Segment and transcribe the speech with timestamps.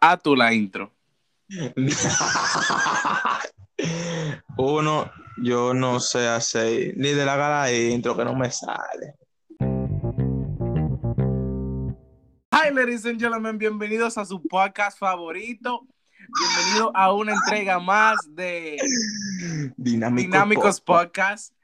[0.00, 0.92] a tu la intro.
[4.56, 5.10] Uno,
[5.42, 9.14] yo no sé hacer ni de la gala intro que no me sale.
[12.50, 15.86] Hi, ladies and gentlemen, bienvenidos a su podcast favorito.
[16.28, 18.76] Bienvenido a una entrega más de
[19.76, 20.96] Dinámico Dinámicos Pop.
[20.96, 21.54] Podcast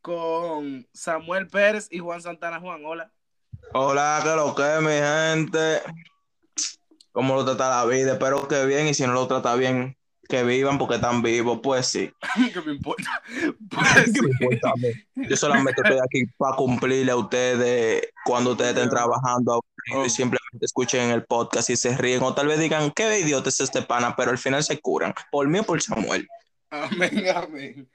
[0.00, 2.60] con Samuel Pérez y Juan Santana.
[2.60, 3.10] Juan, hola.
[3.72, 5.80] Hola, que lo que mi gente.
[7.14, 8.14] ¿Cómo lo trata la vida?
[8.14, 9.96] Espero que bien, y si no lo trata bien,
[10.28, 12.10] que vivan porque están vivos, pues sí.
[12.52, 13.22] ¿Qué me importa?
[13.70, 15.28] Pues, ¿Qué me importa a mí?
[15.28, 19.64] Yo solamente estoy aquí para cumplirle a ustedes cuando ustedes estén trabajando
[20.04, 23.60] y simplemente escuchen el podcast y se ríen o tal vez digan, qué idiota es
[23.60, 25.14] este pana, pero al final se curan.
[25.30, 26.26] Por mí o por Samuel.
[26.70, 27.88] Amén, amén.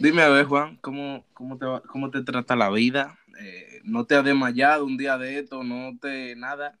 [0.00, 3.18] Dime a ver, Juan, ¿cómo, cómo, te, va- cómo te trata la vida?
[3.40, 5.62] Eh, ¿No te has desmayado un día de esto?
[5.62, 6.78] ¿No te nada?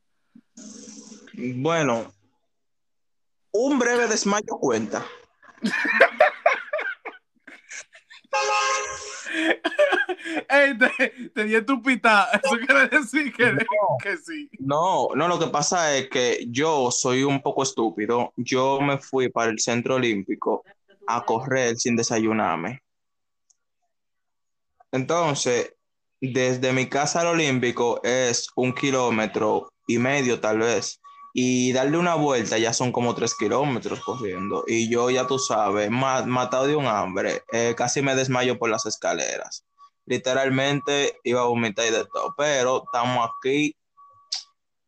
[1.40, 2.12] Bueno,
[3.52, 5.06] un breve desmayo cuenta.
[10.48, 10.90] Ey, te,
[11.32, 12.28] te di tu pita.
[12.42, 13.56] Eso quiere decir que,
[14.02, 14.50] que sí.
[14.58, 18.32] No, no, lo que pasa es que yo soy un poco estúpido.
[18.36, 20.64] Yo me fui para el centro olímpico
[21.06, 22.82] a correr sin desayunarme.
[24.90, 25.72] Entonces,
[26.20, 31.00] desde mi casa al olímpico es un kilómetro y medio tal vez.
[31.40, 34.64] Y darle una vuelta ya son como tres kilómetros corriendo.
[34.66, 38.70] Y yo ya tú sabes, ma- matado de un hambre, eh, casi me desmayo por
[38.70, 39.64] las escaleras.
[40.04, 42.34] Literalmente iba a vomitar y de todo.
[42.36, 43.76] Pero estamos aquí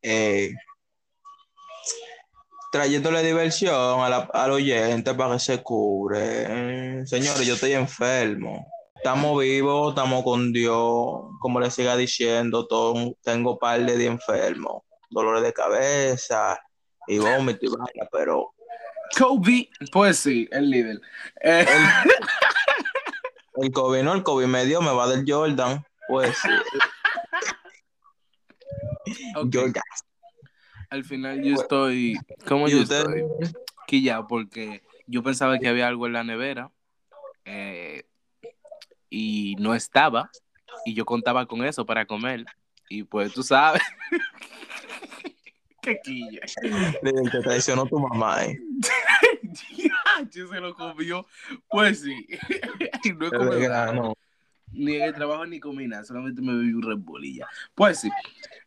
[0.02, 0.50] eh,
[2.72, 7.06] trayéndole diversión a la- al oyente para que se cubre.
[7.06, 8.66] Señores, yo estoy enfermo.
[8.96, 10.74] Estamos vivos, estamos con Dios.
[11.40, 14.84] Como le siga diciendo, todo, tengo par de días enfermo.
[15.10, 16.60] Dolores de cabeza
[17.06, 18.54] y vómito y vaina, pero
[19.16, 21.00] Kobe, pues sí, el líder.
[21.40, 21.66] Eh,
[23.56, 25.84] el COVID no, el COVID me dio, me va del Jordan.
[26.08, 26.48] Pues sí,
[29.34, 29.82] Jordan.
[30.90, 32.18] Al final yo estoy.
[32.46, 32.98] ¿Cómo ¿Y yo usted?
[32.98, 33.24] estoy?
[33.86, 36.70] Quilla, porque yo pensaba que había algo en la nevera
[37.44, 38.04] eh,
[39.08, 40.30] y no estaba.
[40.84, 42.44] Y yo contaba con eso para comer.
[42.88, 43.82] Y pues tú sabes.
[45.82, 46.40] Qué quilla.
[47.30, 48.58] Te traicionó tu mamá, eh.
[50.30, 51.26] Se lo comió.
[51.68, 52.26] Pues sí.
[53.18, 54.14] No he comido.
[54.72, 56.04] Ni en el trabajo ni comí nada.
[56.04, 57.48] Solamente me bebí un Red Bull y ya.
[57.74, 58.10] Pues sí.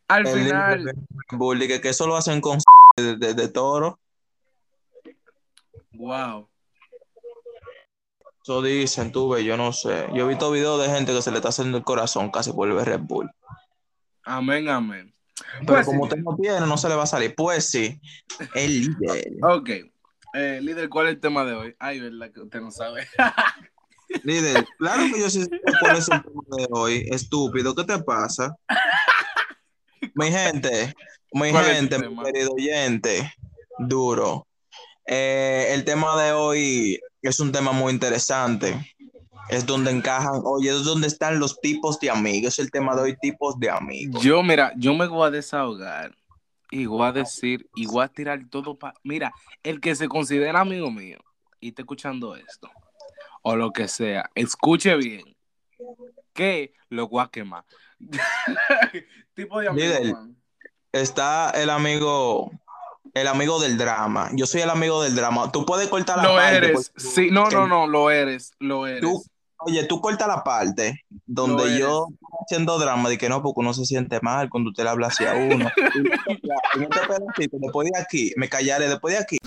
[0.07, 0.93] Al El final.
[1.31, 2.59] Bully, que, que eso lo hacen con
[2.97, 3.99] de, de- de toro.
[5.93, 6.49] Wow.
[8.43, 10.07] Eso dicen, tú ves, yo no sé.
[10.13, 12.67] Yo he visto videos de gente que se le está haciendo el corazón casi por
[12.69, 13.29] el Red Bull.
[14.23, 15.12] Amén, amén.
[15.59, 16.03] Pero Pues como sí.
[16.03, 17.35] usted no tiene, no se le va a salir.
[17.35, 17.99] Pues sí,
[18.55, 19.33] el líder.
[19.41, 19.69] Ok.
[20.35, 21.75] Eh, líder, ¿cuál es el tema de hoy?
[21.79, 23.07] Ay, verdad que usted no sabe.
[24.23, 25.49] Líder, claro que yo sí sé
[25.79, 27.07] cuál es el tema de hoy.
[27.09, 28.55] Estúpido, ¿qué te pasa?
[30.13, 30.93] Mi gente,
[31.31, 33.33] mi ¿Cuál es el gente, mi querido oyente,
[33.79, 34.45] duro.
[35.07, 38.95] Eh, el tema de hoy es un tema muy interesante.
[39.49, 42.53] Es donde encajan, oye, es donde están los tipos de amigos.
[42.53, 44.21] Es el tema de hoy, tipos de amigos.
[44.23, 46.15] Yo, mira, yo me voy a desahogar
[46.71, 48.93] y voy a decir y voy a tirar todo para.
[49.03, 51.19] Mira, el que se considera amigo mío
[51.59, 52.69] y está escuchando esto,
[53.41, 55.35] o lo que sea, escuche bien,
[56.33, 57.65] que lo voy a quemar.
[59.35, 60.29] tipo de amigo.
[60.91, 62.51] Está el amigo,
[63.13, 64.29] el amigo del drama.
[64.33, 65.51] Yo soy el amigo del drama.
[65.51, 66.57] Tú puedes cortar la Lo parte.
[66.57, 66.91] eres.
[66.93, 68.51] porque- Sí, no, no, no, lo eres.
[68.59, 69.01] Lo eres.
[69.01, 69.23] Tú-
[69.65, 71.79] Oye, tú corta la parte donde eres.
[71.79, 74.89] yo estoy haciendo drama de que no, porque uno se siente mal cuando usted le
[74.89, 75.69] habla así a uno.
[76.75, 79.37] En este pedacito, después de aquí, me callaré después de aquí.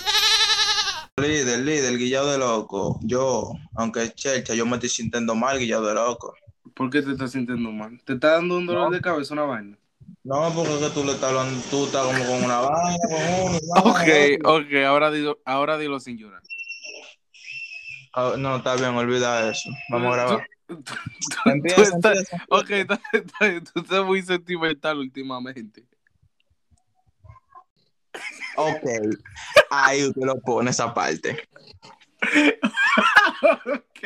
[1.16, 3.00] Líder, líder, guillado de loco.
[3.03, 6.34] Yo, aunque es chelcha, yo me estoy sintiendo mal, guillado de loco.
[6.75, 8.00] ¿Por qué te estás sintiendo mal?
[8.05, 9.78] ¿Te está dando un dolor de cabeza una vaina?
[10.25, 13.47] No, porque es que tú le estás hablando, tú estás como con una vaina, con
[13.49, 13.59] uno.
[13.84, 16.43] Ok, ok, ahora dilo, ahora dilo sin llorar.
[18.18, 19.68] Ah, no, está bien, olvida eso.
[19.90, 20.48] Vamos a grabar.
[20.66, 20.94] Tú- tú-
[21.44, 22.44] Empieza, tú estás- empieza.
[22.48, 25.84] Ok, está- está- tú estás muy sentimental últimamente.
[28.56, 28.82] Ok,
[29.70, 31.46] ahí usted lo pone esa parte.
[33.42, 34.00] Ok.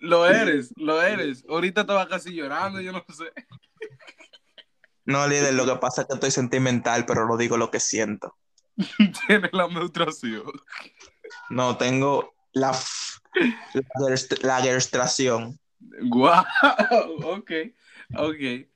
[0.00, 1.44] Lo eres, lo eres.
[1.48, 3.32] Ahorita estaba casi llorando, yo no sé.
[5.06, 8.36] No, líder, lo que pasa es que estoy sentimental, pero no digo lo que siento.
[9.26, 10.44] Tiene la menstruación.
[11.50, 12.72] No, tengo la,
[13.74, 15.58] la, la gerstración.
[16.02, 16.44] Guau,
[17.24, 17.50] ok,
[18.16, 18.66] ok.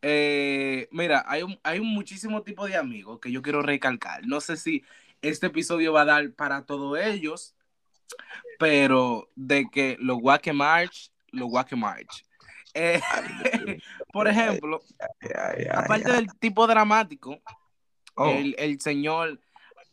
[0.00, 4.26] Eh, mira, hay un, hay un muchísimo tipo de amigos que yo quiero recalcar.
[4.26, 4.84] No sé si
[5.22, 7.54] este episodio va a dar para todos ellos,
[8.58, 12.24] pero de que los Wacky March, los Wacky March.
[12.74, 13.00] Eh,
[14.12, 14.80] por ejemplo,
[15.72, 17.40] aparte del tipo dramático,
[18.20, 19.40] Oh, el, el señor,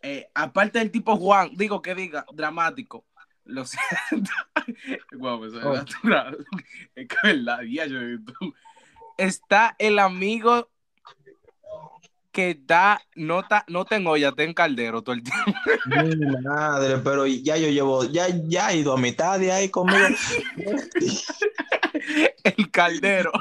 [0.07, 3.05] eh, aparte del tipo Juan, digo que diga dramático,
[3.45, 4.31] lo siento.
[5.13, 5.73] Guau, eso es Oh.
[5.73, 6.45] natural.
[6.95, 8.53] Es que es verdad, ya yo tú.
[9.17, 10.69] Está el amigo
[12.31, 15.53] que está, no está, no tengo ya, está en caldero todo el tiempo.
[16.19, 20.05] mi madre, pero ya yo llevo, ya, ya he ido a mitad de ahí conmigo.
[22.43, 23.31] El caldero.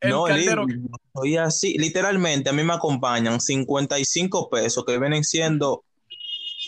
[0.00, 0.66] El no, caldero.
[1.12, 1.76] Soy así.
[1.78, 5.84] Literalmente, a mí me acompañan 55 pesos que vienen siendo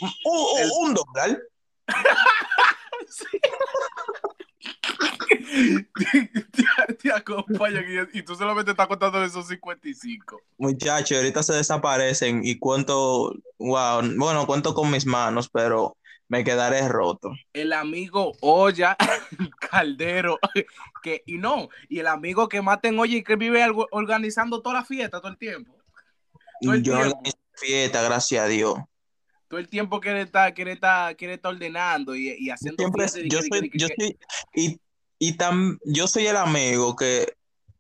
[0.01, 1.39] un, un- El- un dólar.
[6.53, 10.41] te, te acompañan y, y tú solamente estás contando esos 55.
[10.59, 15.97] Muchachos, ahorita se desaparecen y cuento, wow, bueno, cuento con mis manos, pero
[16.29, 17.33] me quedaré roto.
[17.53, 18.97] el amigo Olla
[19.71, 20.39] Caldero,
[21.03, 24.77] que, y no, y el amigo que maten Olla y que vive algo- organizando toda
[24.77, 25.77] la fiesta todo el tiempo.
[26.61, 27.17] Todo el Yo tiempo.
[27.17, 28.75] organizo fiesta, gracias a Dios.
[29.51, 33.29] Todo el tiempo quiere estar, quiere estar, quiere estar ordenando y, y haciendo Siempre, y
[33.29, 34.19] yo que- soy, que- yo soy,
[34.55, 34.81] y,
[35.19, 37.35] y tam- yo soy el amigo que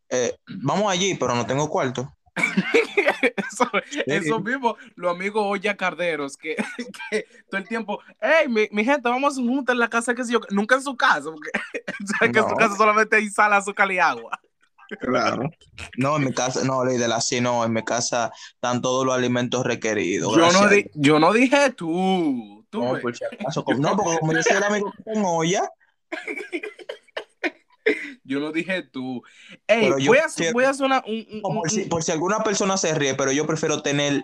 [0.08, 0.34] eh,
[0.64, 2.12] vamos allí, pero no tengo cuarto.
[3.36, 3.70] eso,
[4.06, 6.56] eso mismo, los amigos Olla Carderos, que,
[7.10, 10.32] que todo el tiempo, hey, mi, mi gente, vamos juntos en la casa, que sé
[10.32, 11.50] yo, nunca en su casa, porque
[12.32, 14.40] que en su casa solamente hay sal, azúcar y agua.
[14.98, 15.48] Claro.
[15.96, 19.64] No, en mi casa, no, Lidl, así no, en mi casa están todos los alimentos
[19.64, 20.34] requeridos.
[20.36, 22.66] Yo no, di- yo no dije tú.
[22.70, 23.02] tú No, ves.
[23.02, 25.68] por si acaso, como- no, porque como yo soy el amigo que tengo olla,
[28.24, 29.22] Yo no dije tú.
[29.66, 32.02] Ey, Pero yo voy, a, hacer- quiero- voy a una, un, un- por si, por
[32.02, 34.22] si alguna persona se ríe, pero yo prefiero tener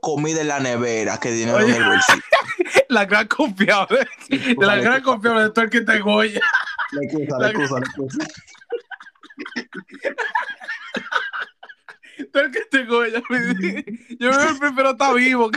[0.00, 1.74] comida en la nevera que dinero Oye.
[1.74, 2.22] en el bolsillo.
[2.88, 4.06] la gran confiable.
[4.28, 6.40] de la gran confiable de todo el que te goya.
[6.92, 8.18] La excusa, la la excusa, la excusa.
[12.32, 13.22] Todo el que te goya.
[14.18, 15.50] Yo me prefiero estar vivo.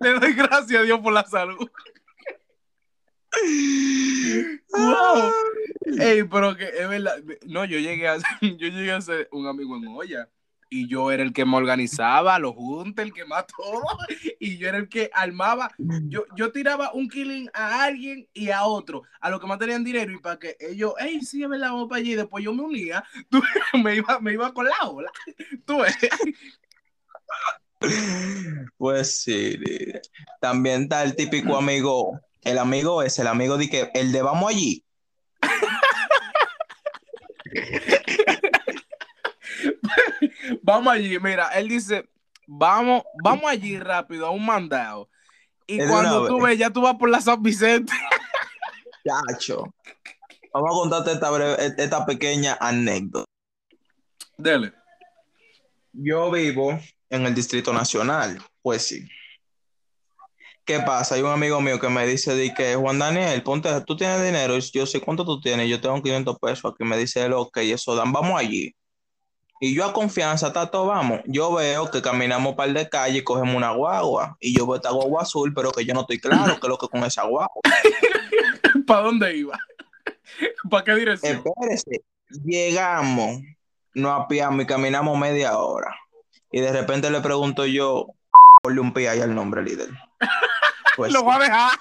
[0.00, 1.70] Le doy gracias a Dios por la salud.
[4.70, 5.32] Wow.
[5.98, 7.22] Ey, pero que es verdad.
[7.46, 10.28] No, yo llegué a yo llegué a ser un amigo en olla.
[10.68, 13.84] Y yo era el que me organizaba, los juntes, el que más todo.
[14.40, 15.70] Y yo era el que armaba.
[16.08, 19.84] Yo, yo tiraba un killing a alguien y a otro, a los que más tenían
[19.84, 20.12] dinero.
[20.12, 22.12] Y para que ellos, hey, sí, es verdad, vamos para allí.
[22.12, 23.04] Y después yo me unía.
[23.30, 23.42] Tú,
[23.82, 25.10] me, iba, me iba con la ola.
[25.64, 25.78] Tú.
[28.76, 29.58] Pues sí.
[30.40, 34.50] También está el típico amigo, el amigo es el amigo de que el de vamos
[34.50, 34.84] allí.
[40.62, 41.18] Vamos allí.
[41.20, 42.08] Mira, él dice,
[42.46, 45.08] vamos, vamos allí rápido a un mandado.
[45.66, 47.92] Y Es cuando tú ves, ya tú vas por la San Vicente.
[49.04, 49.74] Chacho.
[50.52, 53.26] Vamos a contarte esta, breve- esta pequeña anécdota.
[54.38, 54.72] Dele.
[55.92, 56.78] Yo vivo
[57.10, 59.08] en el Distrito Nacional, pues sí.
[60.64, 61.14] ¿Qué pasa?
[61.14, 64.56] Hay un amigo mío que me dice de que Juan Daniel, ponte, tú tienes dinero,
[64.56, 67.56] Y yo sé cuánto tú tienes, yo tengo 500 pesos, aquí me dice él, ok,
[67.58, 68.74] eso dan, vamos allí.
[69.60, 71.20] Y yo a confianza, Tato, vamos.
[71.26, 74.36] Yo veo que caminamos un par de calles y cogemos una guagua.
[74.40, 76.78] Y yo veo esta guagua azul, pero que yo no estoy claro qué es lo
[76.78, 77.50] que con esa guagua.
[78.86, 79.58] ¿Para dónde iba?
[80.70, 81.42] ¿Para qué dirección?
[81.44, 82.04] Espérese,
[82.44, 83.40] llegamos,
[83.94, 85.94] nos apiamos y caminamos media hora.
[86.52, 88.06] Y de repente le pregunto yo,
[88.62, 89.88] ponle un pi ahí al nombre líder.
[90.96, 91.78] Pues, Lo voy a dejar.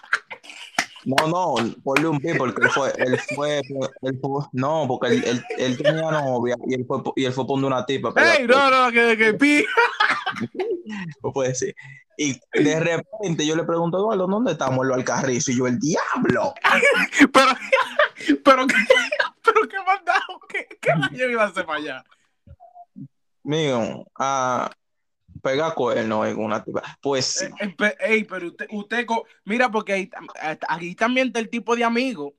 [1.05, 5.23] No, no, ponle un pi porque él fue, él fue, él fue- no, porque él,
[5.25, 8.13] él- él tenía novia y él fue, y él fue poniendo una tipa.
[8.13, 9.65] pero- ¡Ey, no, no, que, que pi!
[11.21, 11.75] pues puede ser.
[12.17, 14.85] Y de repente yo le pregunto, Eduardo, ¿dónde estamos?
[14.85, 15.51] Lo Alcarrizo.
[15.51, 16.53] Y yo, el diablo.
[17.33, 17.51] Pero,
[18.43, 18.75] pero, ¿qué,
[19.43, 20.91] pero qué mandado, ¿qué, qué
[21.31, 22.03] iba a hacer para allá?
[23.43, 24.71] Mío, a
[25.45, 26.81] pegar cuernos en una tipa.
[27.01, 27.45] Pues sí.
[27.59, 30.09] Eh, eh, ey, pero usted, usted, co- mira, porque
[30.67, 32.33] aquí también está el tipo de amigo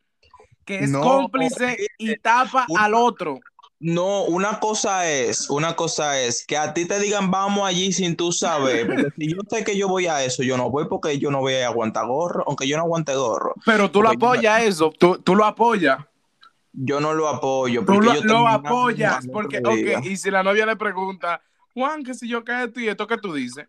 [0.65, 3.39] que es No, cómplice y tapa un- al otro.
[3.79, 8.17] No, una cosa es, una cosa es que a ti te digan vamos allí sin
[8.17, 11.19] tú saber, porque si yo sé que yo voy a eso, yo no voy porque
[11.19, 14.21] yo no voy a aguantar gorro, aunque yo no aguante gorro, Pero tú lo Porque
[14.23, 15.99] yo- apoyas eso, tú, tú lo apoyas.
[16.73, 17.81] yo no lo apoyo.
[17.81, 21.41] Tú Porque lo, yo lo apoyas, porque, ok, y si la novia le pregunta,
[21.77, 23.67] Juan, que si yo cae esto y esto que tú dices,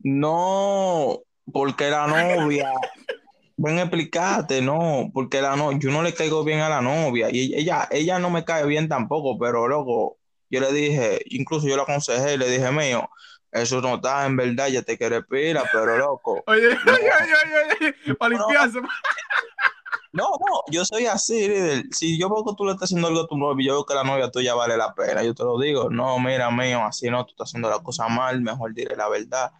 [0.00, 1.20] No,
[1.52, 2.68] porque la novia
[3.56, 7.54] ven explicarte, no, porque la no, yo no le caigo bien a la novia y
[7.54, 10.18] ella, ella no me cae bien tampoco, pero loco,
[10.50, 13.08] yo le dije, incluso yo le aconsejé y le dije, mío,
[13.52, 16.42] eso no está en verdad, ya te quiere pila, pero loco.
[16.48, 18.80] Oye, oye, oye, oye, para limpiarse.
[20.16, 21.86] No, no, yo soy así, líder.
[21.90, 23.94] Si yo veo que tú le estás haciendo algo a tu novia, yo veo que
[23.94, 25.90] la novia tuya vale la pena, yo te lo digo.
[25.90, 29.50] No, mira, mío, así no, tú estás haciendo la cosa mal, mejor diré la verdad.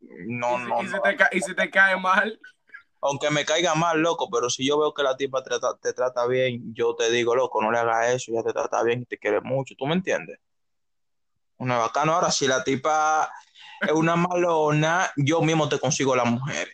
[0.00, 1.02] No, ¿Y, si, no, y si no.
[1.02, 2.40] te, ca- y si te cae mal?
[3.02, 5.92] Aunque me caiga mal, loco, pero si yo veo que la tipa te trata, te
[5.92, 9.04] trata bien, yo te digo, loco, no le hagas eso, ya te trata bien y
[9.04, 10.38] te quiere mucho, ¿tú me entiendes?
[11.58, 12.14] Una bacana.
[12.14, 13.30] Ahora, si la tipa
[13.82, 16.70] es una malona, yo mismo te consigo la mujer.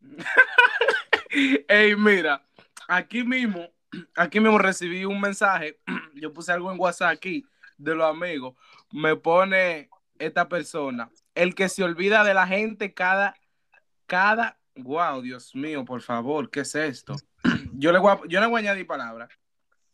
[1.68, 2.44] Ey, mira,
[2.88, 3.68] aquí mismo,
[4.16, 5.78] aquí mismo recibí un mensaje.
[6.14, 7.44] Yo puse algo en WhatsApp aquí
[7.76, 8.54] de los amigos.
[8.92, 13.34] Me pone esta persona, el que se olvida de la gente cada,
[14.06, 17.16] cada, wow, Dios mío, por favor, ¿qué es esto?
[17.74, 19.28] Yo le voy a, yo le voy a añadir palabras.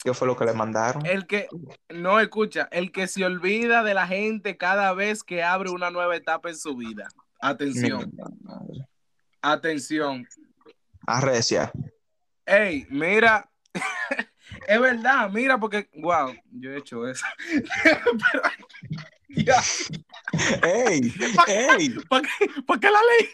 [0.02, 1.04] ¿Qué fue lo que le mandaron?
[1.07, 1.49] El que,
[1.88, 6.14] no escucha, el que se olvida de la gente cada vez que abre una nueva
[6.14, 7.09] etapa en su vida.
[7.40, 8.12] Atención,
[9.42, 10.26] atención.
[11.07, 11.73] Arrecia.
[12.49, 13.47] Ey, mira,
[14.67, 17.26] es verdad, mira, porque, wow, yo he hecho eso.
[17.85, 18.43] Pero,
[19.28, 19.62] ya,
[20.62, 21.12] ¡Ey!
[21.47, 21.90] ¡Ey!
[22.09, 23.28] ¿para qué, pa' qué la ley?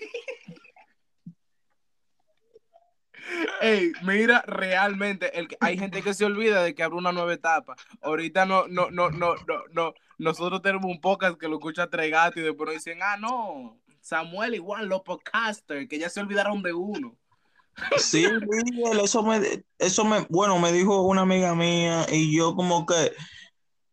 [3.60, 7.76] Ey, mira, realmente, el hay gente que se olvida de que abre una nueva etapa.
[8.02, 9.94] Ahorita no, no, no, no, no, no.
[10.18, 13.80] Nosotros tenemos un podcast que lo escucha tres gatos y después nos dicen, ah, no,
[14.00, 17.16] Samuel igual, los podcasters, que ya se olvidaron de uno.
[17.98, 18.26] Sí,
[18.64, 23.12] Miguel, eso me, eso me, bueno, me dijo una amiga mía y yo como que,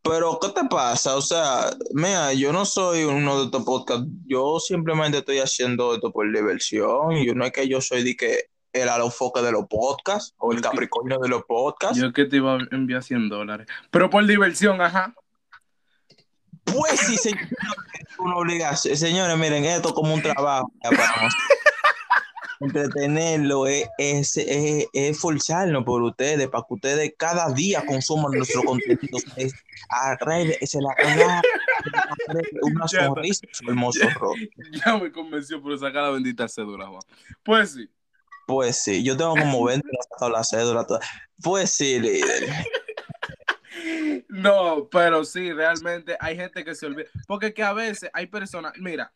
[0.04, 1.16] pero ¿qué te pasa?
[1.16, 6.12] O sea, mira, yo no soy uno de estos podcasts, yo simplemente estoy haciendo esto
[6.12, 10.34] por diversión, y no es que yo soy de que el alofoque de los podcasts
[10.38, 11.98] o el capricornio de los podcasts.
[11.98, 13.68] Yo que te iba a enviar 100 dólares.
[13.90, 15.14] Pero por diversión, ajá.
[16.64, 18.96] Pues sí, señor, es una obligación.
[18.96, 20.72] Señores, miren, esto es como un trabajo.
[22.62, 28.64] Entretenerlo es, es, es, es esforzarnos por ustedes, para que ustedes cada día consuman nuestro
[28.64, 29.18] contenido.
[29.36, 29.54] Es,
[29.90, 30.90] arre- se la
[32.62, 34.34] una sonrisa su hermoso rostro.
[34.86, 37.02] Ya me convenció por sacar la bendita cédula, Juan.
[37.44, 37.90] Pues sí.
[38.48, 40.86] Pues sí, yo tengo como 20 y no he sacado la cédula.
[40.86, 41.00] toda.
[41.42, 42.50] Pues sí, líder.
[44.28, 47.08] No, pero sí, realmente hay gente que se olvida.
[47.28, 49.12] Porque que a veces hay personas, mira,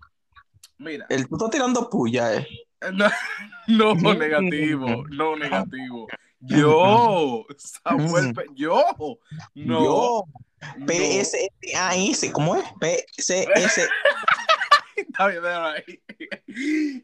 [0.77, 2.47] mira, El, tú estás tirando puya, eh.
[3.67, 6.07] no, no negativo, no negativo.
[6.41, 8.83] Yo, Samuel, Pe- yo,
[9.55, 10.25] no.
[10.85, 12.63] PSAS, ¿cómo es?
[12.79, 13.89] PCS.
[14.95, 16.01] Está bien, ahí.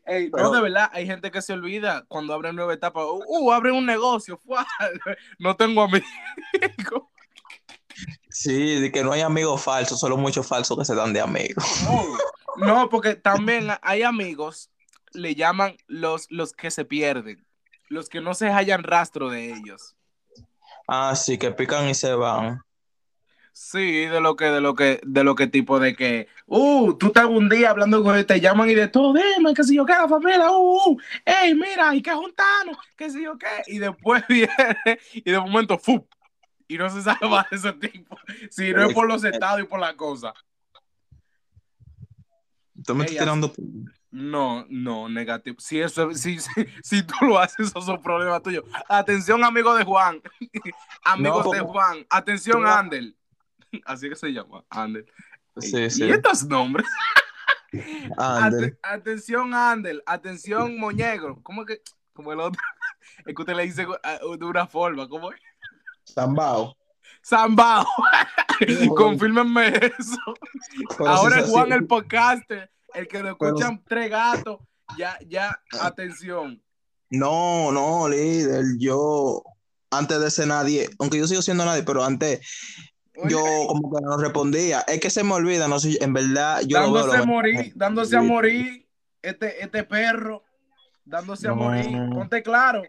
[0.05, 3.03] Ey, no, Pero- de verdad, hay gente que se olvida cuando abren nueva etapa.
[3.03, 4.39] Uh, uh, abren un negocio.
[5.39, 6.05] No tengo amigos.
[8.29, 11.65] Sí, de que no hay amigos falsos, solo muchos falsos que se dan de amigos.
[12.57, 14.69] No, no, porque también hay amigos,
[15.13, 17.45] le llaman los, los que se pierden,
[17.89, 19.95] los que no se hallan rastro de ellos.
[20.87, 22.61] Ah, sí, que pican y se van.
[23.53, 27.07] Sí, de lo que, de lo que, de lo que tipo de que, uh, tú
[27.07, 29.85] estás un día hablando con él, te llaman y de todo, dime, que si yo
[29.85, 33.79] qué, la familia, uh, uh, ey, mira, y que juntarnos, que si yo qué, y
[33.79, 36.07] después viene, y de momento, ¡fu!
[36.67, 38.17] Y no se sabe más de ese tipo,
[38.49, 40.33] si no es por los estados y por la cosa.
[42.85, 43.53] Tú me estás tirando.
[44.11, 45.55] No, no, negativo.
[45.59, 46.51] Si eso, si, si,
[46.83, 48.65] si tú lo haces, esos son problemas tuyos.
[48.89, 50.21] Atención, amigo de Juan.
[51.05, 52.05] Amigos No, de Juan.
[52.09, 53.17] Atención, Tú- Andel.
[53.85, 55.05] Así que se llama, Andel.
[55.57, 56.05] Sí, sí.
[56.05, 56.85] ¿Y estos nombres?
[58.17, 58.73] Ander.
[58.73, 60.03] Ate- atención, Andel.
[60.05, 61.39] Atención, Moñegro.
[61.41, 61.81] ¿Cómo que?
[62.13, 62.61] Como el otro.
[63.25, 65.07] Es que usted le dice ah, de una forma.
[65.07, 65.39] ¿Cómo es?
[66.13, 66.75] Zambao.
[67.25, 67.85] Zambao.
[68.95, 70.17] Confírmenme eso.
[70.99, 72.69] Ahora es es Juan el podcaster.
[72.93, 74.59] El que lo escuchan tres gatos.
[74.97, 76.61] Ya, ya, atención.
[77.09, 78.65] No, no, líder.
[78.77, 79.43] Yo,
[79.89, 82.39] antes de ser nadie, aunque yo sigo siendo nadie, pero antes
[83.15, 84.81] Oye, yo como que no respondía.
[84.81, 87.03] Es que se me olvida, no sé, en verdad, yo lo veo.
[87.03, 88.87] dándose a morir, dándose a morir,
[89.21, 90.43] este, este perro,
[91.05, 91.57] dándose a No.
[91.57, 91.97] morir.
[92.13, 92.83] Ponte claro.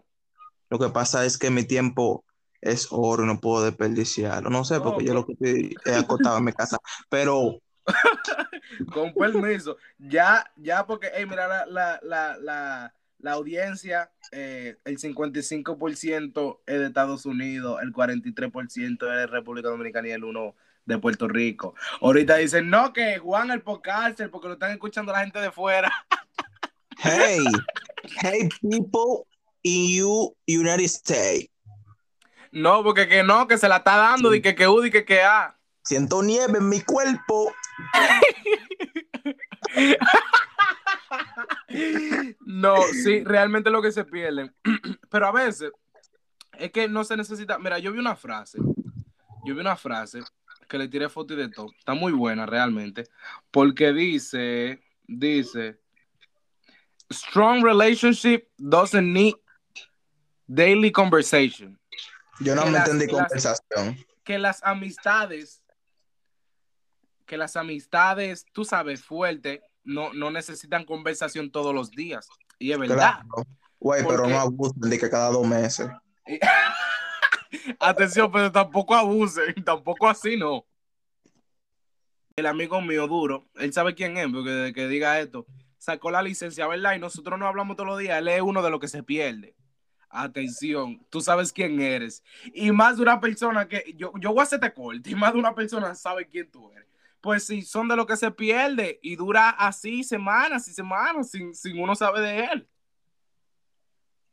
[0.69, 2.25] Lo que pasa es que mi tiempo
[2.61, 4.49] es oro no puedo desperdiciarlo.
[4.49, 6.77] No sé, porque No, yo lo que estoy es acostado en mi casa.
[7.09, 7.59] Pero
[8.93, 9.77] Con permiso.
[9.97, 16.79] Ya, ya, porque, hey, mira la, la, la, la, la audiencia, eh, el 55% es
[16.79, 20.53] de Estados Unidos, el 43% es de República Dominicana y el 1%
[20.85, 21.75] de Puerto Rico.
[22.01, 25.91] Ahorita dicen, no, que Juan el podcaster, porque lo están escuchando la gente de fuera.
[27.05, 27.43] Hey,
[28.21, 29.25] hey people,
[29.63, 31.49] in you, United States.
[32.51, 34.37] No, porque que no, que se la está dando, Sí.
[34.37, 35.57] y que que U, y que que A.
[35.83, 37.51] Siento nieve en mi cuerpo.
[42.45, 44.53] No, sí, realmente lo que se pierden.
[45.09, 45.71] Pero a veces
[46.57, 47.57] es que no se necesita.
[47.57, 48.59] Mira, yo vi una frase.
[49.45, 50.21] Yo vi una frase
[50.67, 51.67] que le tiré foto y de todo.
[51.77, 53.05] Está muy buena realmente.
[53.51, 55.79] Porque dice, dice,
[57.11, 59.33] strong relationship doesn't need
[60.47, 61.79] daily conversation.
[62.39, 63.97] Yo no Que me las- entendí las- conversación.
[64.23, 65.61] Que las amistades,
[67.33, 72.29] que las amistades, tú sabes, fuertes, no, no necesitan conversación todos los días.
[72.59, 72.95] Y es verdad.
[72.95, 73.47] Claro.
[73.79, 75.89] Güey, ¿Por pero no abusen de que cada dos meses.
[77.79, 80.63] Atención, pero tampoco abusen, tampoco así no.
[82.35, 85.47] El amigo mío duro, él sabe quién es, porque desde que diga esto,
[85.79, 86.93] sacó la licencia, ¿verdad?
[86.93, 89.55] Y nosotros no hablamos todos los días, él es uno de los que se pierde.
[90.07, 92.23] Atención, tú sabes quién eres.
[92.53, 95.39] Y más de una persona que, yo, yo voy a hacerte corte, y más de
[95.39, 96.92] una persona sabe quién tú eres.
[97.23, 101.55] Pues sí, son de los que se pierde y dura así semanas y semanas sin,
[101.55, 102.67] sin uno sabe de él.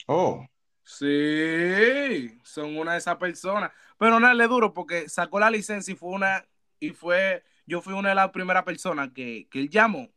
[0.08, 0.44] Oh.
[0.82, 3.70] Sí, son una de esas personas.
[3.96, 6.44] Pero no le duro porque sacó la licencia y fue una,
[6.80, 10.08] y fue, yo fui una de las primeras personas que, que él llamó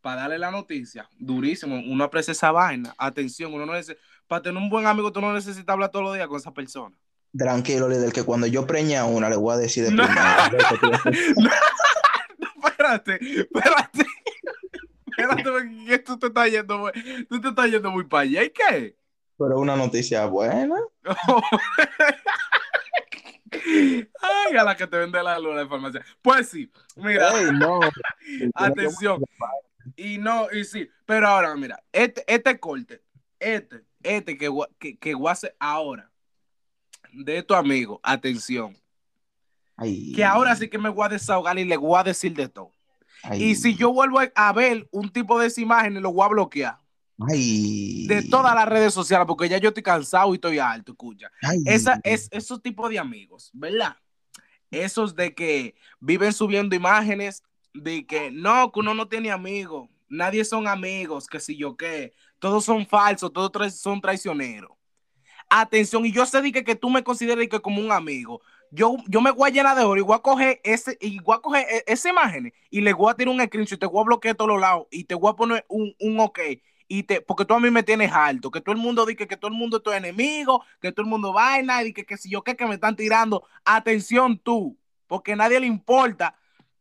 [0.00, 1.10] para darle la noticia.
[1.18, 2.94] Durísimo, uno aprecia esa vaina.
[2.98, 6.14] Atención, uno no necesita, para tener un buen amigo, tú no necesitas hablar todos los
[6.14, 6.96] días con esa persona.
[7.36, 10.06] Tranquilo, líder, que cuando yo preña a una, le voy a decir de No.
[12.94, 14.06] espérate, espérate.
[15.06, 16.92] Espérate, porque que tú te estás yendo, muy-
[17.28, 18.44] tú te estás yendo muy para allá.
[18.44, 18.96] ¿Y qué?
[19.38, 20.76] Pero una noticia buena.
[24.20, 26.04] Ay, a la que te vende la luna de farmacia.
[26.22, 27.80] Pues sí, mira, Ey, no.
[28.54, 29.22] atención.
[29.96, 33.02] Y no, y sí, pero ahora, mira, este, este corte,
[33.38, 36.10] este, este que, que, que voy a hacer ahora,
[37.12, 38.76] de tu amigo, atención,
[39.76, 42.48] Ay, que ahora sí que me voy a desahogar y le voy a decir de
[42.48, 42.72] todo.
[43.30, 46.28] Ay, Y si yo vuelvo a ver un tipo de esa imagen, lo voy a
[46.28, 46.78] bloquear
[47.28, 51.30] ay, de todas las redes sociales, porque ya yo estoy cansado y estoy alto, escucha.
[51.64, 53.96] Esa, es, esos tipos de amigos, ¿verdad?
[54.70, 60.44] Esos de que viven subiendo imágenes de que no, que uno no tiene amigos, nadie
[60.44, 64.72] son amigos, que si yo qué, todos son falsos, todos tra- son traicioneros.
[65.48, 68.40] Atención, y yo sé de que, que tú me consideres que como un amigo.
[68.70, 71.36] Yo, yo me voy a llenar de oro y voy a coger ese, y voy
[71.36, 74.00] a coger e- esa imagen y le voy a tirar un screenshot y te voy
[74.00, 76.40] a bloquear de todos los lados y te voy a poner un, un ok.
[76.88, 79.36] Y te, porque tú a mí me tienes alto, que todo el mundo dice que
[79.36, 82.30] todo el mundo es tu enemigo, que todo el mundo vaina, y que, que si
[82.30, 83.44] yo qué, que me están tirando.
[83.64, 86.36] Atención tú, porque a nadie le importa.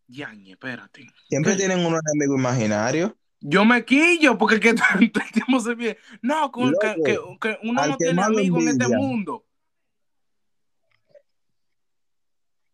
[0.08, 1.08] Yañe, espérate.
[1.28, 1.58] Siempre ¿Qué?
[1.58, 3.17] tienen un enemigo imaginario.
[3.41, 5.98] Yo me quillo porque que se.
[6.21, 8.98] No, que, Loco, que- uno no tiene lo amigos en este envidia.
[8.98, 9.45] mundo.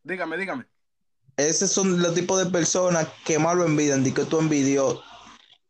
[0.03, 0.65] Dígame, dígame.
[1.37, 5.01] Esos son los tipos de personas que más lo envidian, de que tú envidió.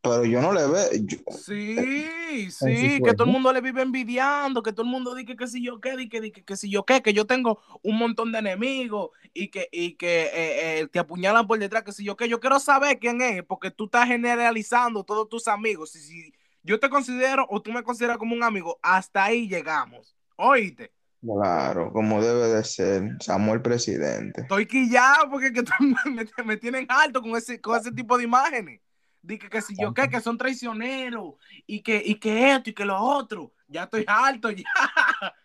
[0.01, 0.89] Pero yo no le veo.
[1.03, 5.15] yo- Sí, Así sí, que todo el mundo le vive envidiando, que todo el mundo
[5.15, 7.25] dice que si yo qué, di que, di que, que si yo qué, que yo
[7.25, 11.83] tengo un montón de enemigos y que, y que eh, eh, te apuñalan por detrás,
[11.83, 15.47] que si yo qué, yo quiero saber quién es, porque tú estás generalizando todos tus
[15.47, 15.95] amigos.
[15.95, 20.15] Y si yo te considero o tú me consideras como un amigo, hasta ahí llegamos.
[20.35, 23.03] Oíste, Claro, como debe de ser.
[23.19, 24.41] Samuel presidente.
[24.41, 25.61] estoy quillado porque que
[26.09, 28.81] me, me tienen alto con ese, con ese tipo de imágenes.
[29.21, 31.35] Dice que, si yo qué, que son traicioneros
[31.67, 33.53] y que, y que esto y que lo otro.
[33.67, 34.63] Ya estoy alto, ya.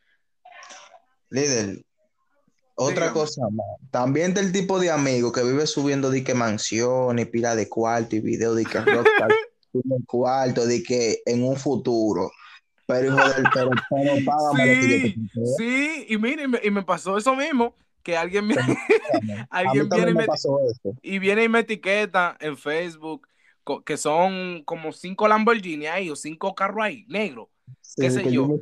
[1.29, 1.85] Líder,
[2.75, 3.13] otra Dígame.
[3.13, 3.91] cosa más.
[3.91, 8.17] También del tipo de amigo que vive subiendo de que mansión y pila de cuarto
[8.17, 9.31] y video de que rockstar
[10.07, 12.31] cuarto, de que en un futuro.
[12.87, 17.17] Pero hijo del pero, pero págame Sí, sí, y mire, y me, y me pasó
[17.19, 18.55] eso mismo, que alguien, me-
[19.51, 20.97] alguien viene y me me, pasó eso.
[21.03, 23.29] y viene y me etiqueta en Facebook
[23.85, 27.49] que son como cinco Lamborghini ahí o cinco carros ahí, negros.
[27.81, 28.55] Sí, qué sé que yo.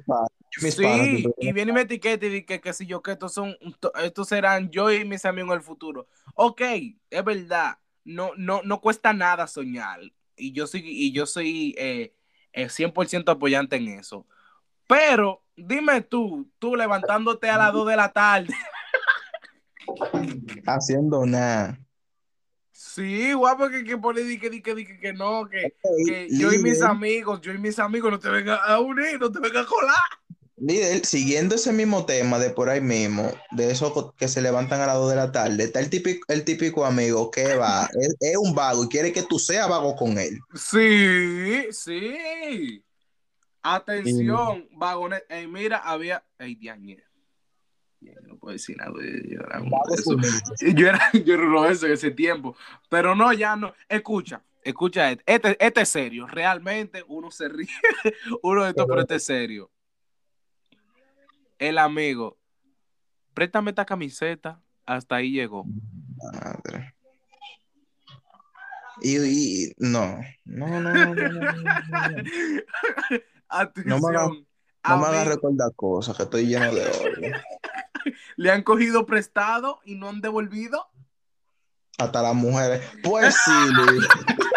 [0.56, 3.56] Sí, y viene y me etiqueta y dice que, que si yo que estos son,
[4.02, 6.06] estos serán yo y mis amigos en el futuro.
[6.34, 6.62] Ok,
[7.10, 10.00] es verdad, no, no, no cuesta nada soñar.
[10.36, 12.14] Y yo soy, y yo soy eh,
[12.54, 14.26] eh, 100% apoyante en eso.
[14.86, 18.54] Pero dime tú, tú levantándote a las 2 de la tarde.
[20.66, 21.78] haciendo nada.
[22.72, 25.74] Sí, guapo, que, que di que, que, que, que no, que,
[26.06, 29.30] que yo y mis amigos, yo y mis amigos no te vengan a unir, no
[29.30, 29.94] te vengan a colar.
[30.56, 34.86] Líder, siguiendo ese mismo tema de por ahí mismo, de esos que se levantan a
[34.86, 38.36] las 2 de la tarde, está el típico, el típico amigo que va, es, es
[38.36, 40.38] un vago y quiere que tú seas vago con él.
[40.54, 42.82] Sí, sí.
[43.62, 45.22] Atención, vagones.
[45.28, 46.22] Ey, mira, había.
[46.38, 47.02] Ey, diañe.
[48.22, 48.92] No puedo decir nada.
[48.92, 50.16] Yo era, un- eso.
[50.76, 52.54] yo era, yo era esos en ese tiempo.
[52.90, 53.72] Pero no, ya no.
[53.88, 55.24] Escucha, escucha este.
[55.26, 56.26] Este, este es serio.
[56.26, 57.68] Realmente uno se ríe.
[58.42, 59.70] Uno de estos, pero este es serio.
[61.58, 62.38] El amigo.
[63.32, 64.60] Préstame esta camiseta.
[64.86, 65.64] Hasta ahí llegó.
[66.32, 66.94] Madre.
[69.00, 72.22] Y, y- no, no, no, no, no, no, no, no.
[73.48, 74.00] Atención.
[74.00, 74.30] No me hagas-
[74.88, 77.36] No me recordar cosas, que estoy lleno de odio.
[78.36, 80.86] le han cogido prestado y no han devolvido.
[81.98, 82.82] Hasta las mujeres.
[83.02, 84.06] Pues sí, Luis.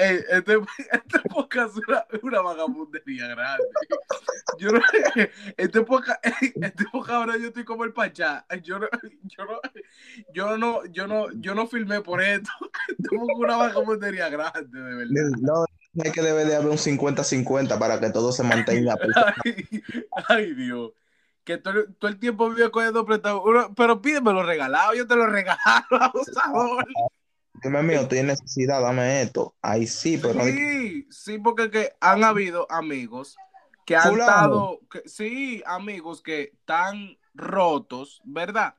[0.00, 0.58] Este,
[0.92, 3.64] este podcast es una, una vagabundería grande.
[4.58, 4.80] Yo no,
[5.58, 8.46] este podcast, este podcast ahora yo estoy como el Pachá.
[8.62, 8.88] Yo no,
[9.24, 9.60] yo no,
[10.32, 12.50] yo no, yo no, yo no filmé por esto.
[12.98, 15.38] Es una vagabundería grande, de verdad.
[15.40, 15.64] No,
[16.02, 18.96] hay que debe de haber un 50-50 para que todo se mantenga.
[19.44, 19.82] Ay,
[20.28, 20.92] ay, Dios.
[21.44, 23.42] Que todo, todo el tiempo vive cogiendo prestado.
[23.76, 25.58] Pero pídemelo regalado, yo te lo regalo,
[25.90, 26.86] abusador.
[27.62, 29.54] Dime mío, estoy en necesidad, dame esto.
[29.60, 33.36] Ahí sí, pero Sí, sí, porque que han habido amigos
[33.84, 34.20] que han Fulano.
[34.44, 38.74] estado, que- sí, amigos que están rotos, ¿verdad?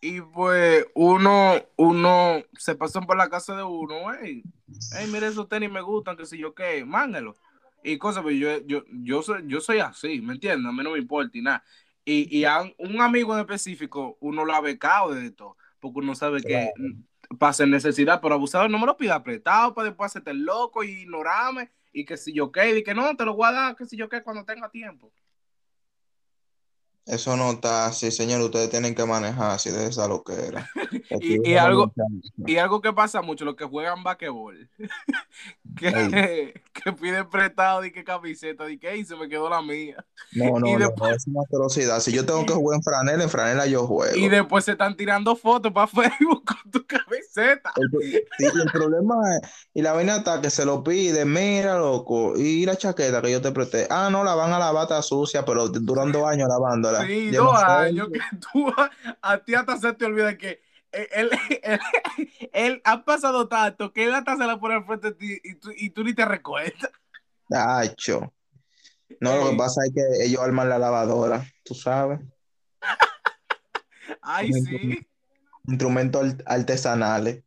[0.00, 4.44] Y pues uno, uno se pasan por la casa de uno, hey,
[4.92, 7.36] hey, mira esos tenis me gustan, que si yo qué, mángalo.
[7.82, 10.68] Y cosas, pero yo, yo, yo soy, yo soy así, ¿me entiendes?
[10.68, 11.62] A mí no me importa y nada.
[12.04, 15.56] Y, y a un- amigo en específico, uno lo ha becado de esto,
[15.92, 19.88] porque uno sabe que mm, pasa necesidad, pero abusador no me lo pida apretado para
[19.88, 23.24] después hacerte el loco y ignorarme y que si yo qué, y que no, te
[23.24, 25.12] lo voy a dar, que si yo qué, cuando tenga tiempo.
[27.06, 28.40] Eso no está así, señor.
[28.40, 30.68] Ustedes tienen que manejar así de esa loquera.
[31.20, 31.92] Y- y algo-
[32.46, 34.68] Y algo que pasa mucho, los que juegan basquetbol,
[35.78, 40.04] que, que piden prestado y que camiseta, y que "Ey, se me quedó la mía.
[40.32, 42.00] No, no, y después- no, es una atrocidad.
[42.00, 44.16] Si yo tengo que jugar en franela, en franela yo juego.
[44.16, 47.72] Y después se están tirando fotos para Facebook con tu camiseta.
[48.38, 52.66] El, el problema es, y la vaina está que se lo pide, mira, loco, y
[52.66, 53.86] la chaqueta que yo te presté.
[53.90, 56.95] Ah, no, la van a lavar, está sucia, pero duran dos años lavándola.
[57.04, 57.64] Sí, no sé.
[57.66, 58.20] años que
[58.52, 58.72] tú,
[59.22, 61.30] a ti hasta se te olvida que él,
[61.62, 61.80] él,
[62.52, 65.54] él ha pasado tanto que él hasta se la pone al frente de ti y
[65.56, 66.90] tú, y tú ni te recuerdas.
[67.48, 68.32] Tacho.
[69.20, 72.20] No, lo que pasa es que ellos arman la lavadora, tú sabes.
[74.22, 75.06] Ay, sí.
[75.68, 77.42] Instrumentos art- artesanales.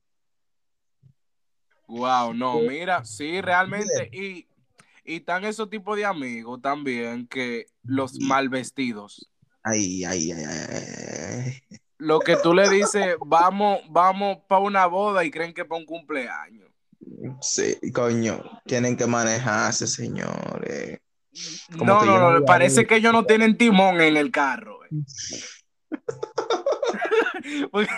[1.88, 4.10] Wow, no, mira, sí, realmente.
[4.12, 4.48] Y,
[5.04, 9.30] y están esos tipos de amigos también que los mal vestidos.
[9.72, 11.80] Ay, ay, ay, ay, ay.
[11.98, 15.86] Lo que tú le dices, vamos, vamos para una boda y creen que para un
[15.86, 16.70] cumpleaños.
[17.42, 21.00] Sí, coño, tienen que manejarse, señores.
[21.72, 24.80] Como No, no, no, parece que ellos no tienen timón en el carro.
[24.86, 24.90] eh.
[27.72, 27.90] Porque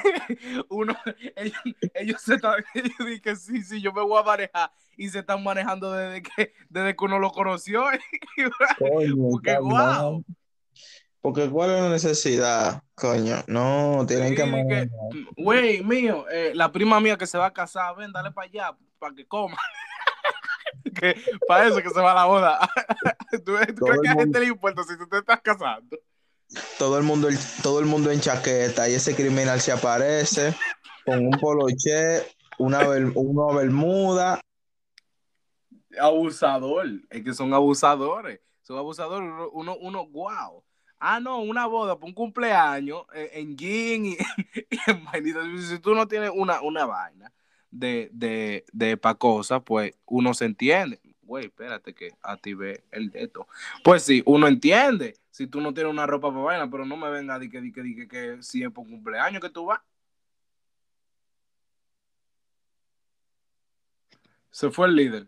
[0.70, 0.96] uno,
[1.36, 1.60] ellos,
[1.94, 5.44] ellos se están, ellos dicen sí, sí, yo me voy a manejar y se están
[5.44, 7.84] manejando desde que, desde que uno lo conoció.
[8.78, 10.24] Coño, Porque, wow.
[11.22, 13.44] Porque cuál es la necesidad, coño.
[13.46, 14.90] No, tienen que.
[15.38, 18.78] Güey, mío, eh, la prima mía que se va a casar, ven, dale para allá,
[18.98, 19.58] para que coma.
[20.96, 21.16] que,
[21.48, 22.70] para eso que se va a la boda.
[23.32, 25.98] ¿Tú, tú crees que a gente le importa si tú te estás casando?
[26.80, 27.30] Todo el mundo,
[27.62, 30.54] todo el mundo en chaqueta y ese criminal se aparece
[31.06, 32.24] con un poloche,
[32.58, 32.80] una,
[33.16, 34.42] una bermuda.
[36.00, 38.42] Abusador, es que son abusadores.
[38.64, 40.64] Son abusadores, uno, uno, uno, wow.
[41.04, 44.18] Ah, no, una boda para un cumpleaños eh, en jean y,
[44.70, 45.40] y en vainita.
[45.68, 47.34] Si tú no tienes una, una vaina
[47.72, 51.00] de, de, de pa' cosas, pues uno se entiende.
[51.24, 53.48] Güey, espérate que activé el dedo.
[53.84, 55.16] Pues sí, uno entiende.
[55.32, 57.62] Si tú no tienes una ropa para vaina, pero no me venga a decir que,
[57.62, 59.80] di que, di que, que si es por cumpleaños que tú vas.
[64.52, 65.28] Se fue el líder.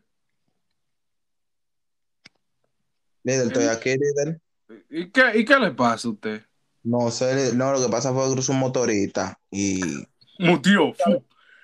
[3.24, 4.43] Líder, estoy aquí, líder.
[4.90, 6.42] ¿Y qué, ¿Y qué le pasa a usted?
[6.84, 9.80] No sé, no, lo que pasa fue que cruzó un motorista y...
[10.40, 10.94] Mutió.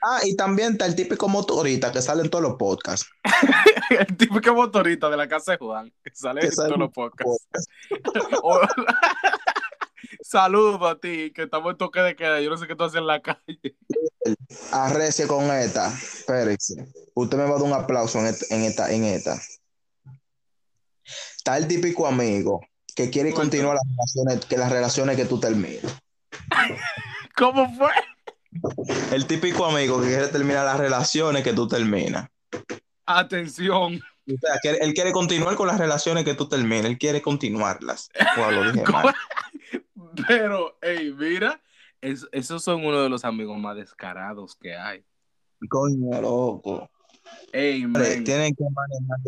[0.02, 3.10] Ah, y también está el típico motorista que sale en todos los podcasts.
[3.90, 6.92] El típico motorista de la casa de Juan, que sale Que en sale todos los
[6.92, 7.48] podcasts.
[8.44, 8.62] O-
[10.22, 12.40] Saludo a ti, que estamos en toque de queda.
[12.40, 13.76] Yo no sé qué tú haces en la calle.
[14.72, 15.88] Arrece con esta.
[15.92, 16.88] Espérese.
[17.16, 19.42] Usted me va a dar un aplauso en esta, en esta, en esta.
[21.36, 22.62] Está el típico amigo
[23.00, 25.98] que quiere continuar las relaciones, que las relaciones que tú terminas.
[27.38, 27.92] ¿Cómo fue?
[29.14, 32.28] El típico amigo que quiere terminar las relaciones que tú terminas.
[33.06, 34.02] Atención.
[34.28, 36.88] O sea, que él quiere continuar con las relaciones que tú terminas.
[36.88, 38.10] Él quiere continuarlas.
[38.36, 39.16] Wow, lo dije mal.
[40.28, 41.62] Pero, hey, mira,
[42.02, 45.06] es- esos son uno de los amigos más descarados que hay.
[45.70, 46.90] Coño, loco.
[47.54, 48.24] Ey, Hombre, men.
[48.26, 49.20] Tienen que manejar.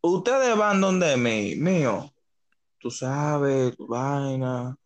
[0.00, 2.12] Ustedes van donde mí, mío.
[2.86, 4.78] Tú sabes, tu vaina.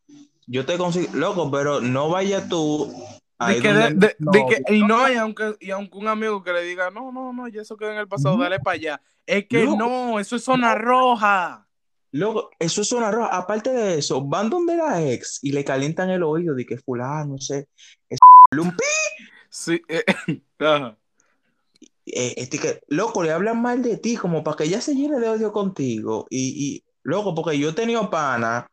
[0.47, 2.91] Yo te consigo, loco, pero no vayas tú.
[3.47, 4.75] De que donde de- de- mi de que- novio.
[4.75, 7.61] y no, y aunque, y aunque un amigo que le diga, no, no, no, ya
[7.61, 9.03] eso quedó en el pasado, dale para allá.
[9.27, 9.77] Es que No.
[9.77, 11.67] no, eso es zona roja.
[12.13, 13.37] Loco, eso es una roja.
[13.37, 17.33] Aparte de eso, van donde la ex y le calientan el oído de que fulano,
[17.35, 17.69] no sé,
[18.09, 18.19] es
[18.59, 18.83] un pi-
[19.51, 20.05] Sí, eh,
[20.59, 20.97] ajá.
[22.07, 25.21] eh, este que, loco, le hablan mal de ti, como para que ella se llene
[25.21, 26.27] de odio contigo.
[26.31, 28.67] Y, y loco, porque yo he tenido pana,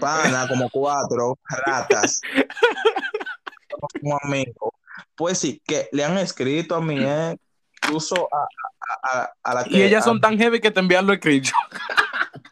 [0.00, 2.20] pana, como cuatro ratas,
[4.00, 4.72] como amigo.
[5.14, 7.38] Pues sí, que le han escrito a mi ex,
[7.82, 8.46] incluso a,
[9.02, 9.76] a, a- a la que.
[9.76, 11.56] Y ellas son tan heavy que te envían los screenshots.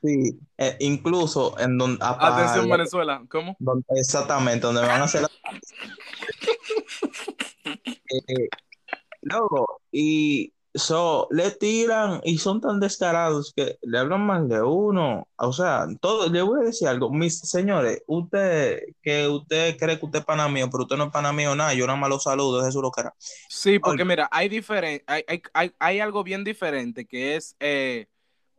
[0.02, 2.04] sí, eh, incluso en donde.
[2.04, 3.22] a- Atención, Venezuela.
[3.30, 3.56] ¿Cómo?
[3.58, 5.30] donde- exactamente, donde me van a hacer la...
[7.64, 8.48] Eh,
[9.22, 15.26] luego, y so, le tiran y son tan descarados que le hablan mal de uno.
[15.36, 20.06] O sea, todo, le voy a decir algo, mis señores, usted, que usted cree que
[20.06, 22.20] usted es pana mío, pero usted no es pana mío nada, yo nada más lo
[22.20, 23.14] saludo, es lo que era.
[23.48, 28.06] Sí, porque mira, hay, diferen- hay, hay, hay, hay algo bien diferente que es eh,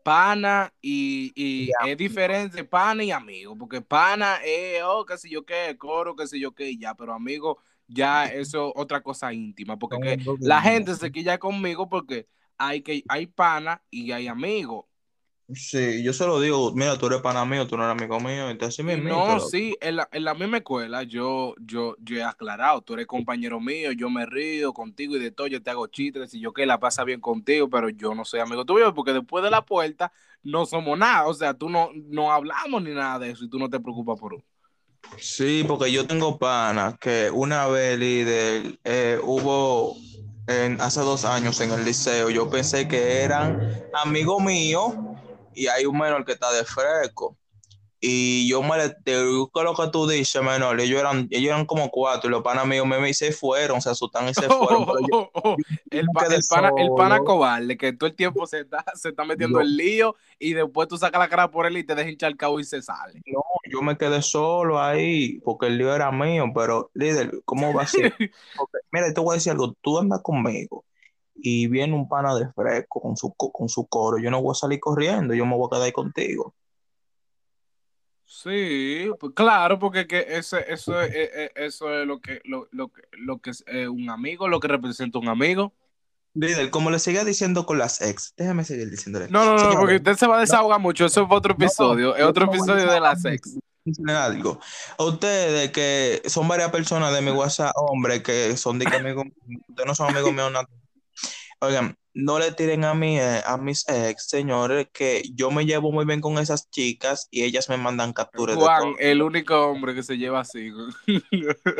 [0.03, 5.45] pana y, y es diferente pana y amigo, porque pana es, oh, qué sé yo
[5.45, 7.59] qué, coro, qué sé yo qué, y ya, pero amigo,
[7.93, 12.27] ya eso es otra cosa íntima, porque que la gente se quilla conmigo porque
[12.57, 14.87] hay, que, hay pana y hay amigo.
[15.53, 18.49] Sí, yo se lo digo, mira, tú eres pana mío, tú no eres amigo mío,
[18.49, 22.23] entonces Y me no, sí, en la, en la misma escuela yo, yo, yo he
[22.23, 25.87] aclarado, tú eres compañero mío, yo me río contigo y de todo, yo te hago
[25.87, 29.11] chistes y yo que la pasa bien contigo, pero yo no soy amigo tuyo porque
[29.11, 33.19] después de la puerta no somos nada, o sea, tú no, no hablamos ni nada
[33.19, 34.43] de eso y tú no te preocupas por uno.
[35.19, 39.95] Sí, porque yo tengo panas que una vez, líder, eh, hubo
[40.47, 43.59] en, hace dos años en el liceo, yo pensé que eran
[43.91, 44.93] amigos míos
[45.53, 47.37] y hay un menor que está de fresco.
[47.99, 50.81] Y yo me le lo que tú dices, menor.
[50.81, 53.91] Ellos eran, ellos eran como cuatro y los panas míos me, me se fueron, se
[53.91, 54.85] asustan y se fueron.
[54.85, 55.13] pero yo-
[55.91, 59.59] el, pa- pana, el pana cobarde, que todo el tiempo se está, se está metiendo
[59.59, 62.31] Yo- en lío y después tú sacas la cara por él y te deja hinchar
[62.31, 63.21] el cabo y se sale.
[63.27, 67.83] no, yo me quedé solo ahí porque el lío era mío, pero líder, ¿cómo va
[67.83, 68.13] a ser?
[68.55, 70.85] Porque, mira, te voy a decir algo, tú andas conmigo
[71.35, 74.51] y viene un pana de fresco con su, co- con su coro, yo no voy
[74.51, 76.55] a salir corriendo, yo me voy a quedar ahí contigo.
[78.25, 82.67] Sí, pues claro, porque que ese, eso, es, eh, eh, eso es lo que, lo,
[82.71, 85.73] lo que, lo que es eh, un amigo, lo que representa un amigo.
[86.33, 89.27] Líder, como le siga diciendo con las ex, déjame seguir diciéndole.
[89.29, 91.05] No, no, no, porque usted se va a desahogar mucho.
[91.05, 93.15] Eso es otro no, episodio, es otro no voy a episodio de la desahogarme.
[93.15, 93.57] sex.
[93.83, 94.59] decirle algo.
[94.97, 99.25] A ustedes que son varias personas de mi WhatsApp, hombre, que son de que amigos,
[99.69, 100.67] ustedes no son amigos míos, nada.
[101.59, 105.91] Oigan, no le tiren a mí, eh, a mis ex, señores, que yo me llevo
[105.91, 110.03] muy bien con esas chicas y ellas me mandan capturas Juan, el único hombre que
[110.03, 110.71] se lleva así.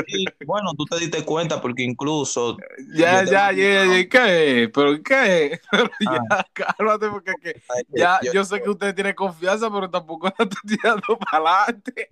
[0.07, 2.57] Y, bueno, tú te diste cuenta porque incluso
[2.95, 4.71] ya, ya, te- ya, ya, ¿qué?
[4.73, 5.59] ¿Pero qué?
[5.71, 7.61] Pero ya, cálmate, porque que
[7.93, 12.09] ya, yo, yo sé que usted tiene confianza, pero tampoco la está tirando para adelante.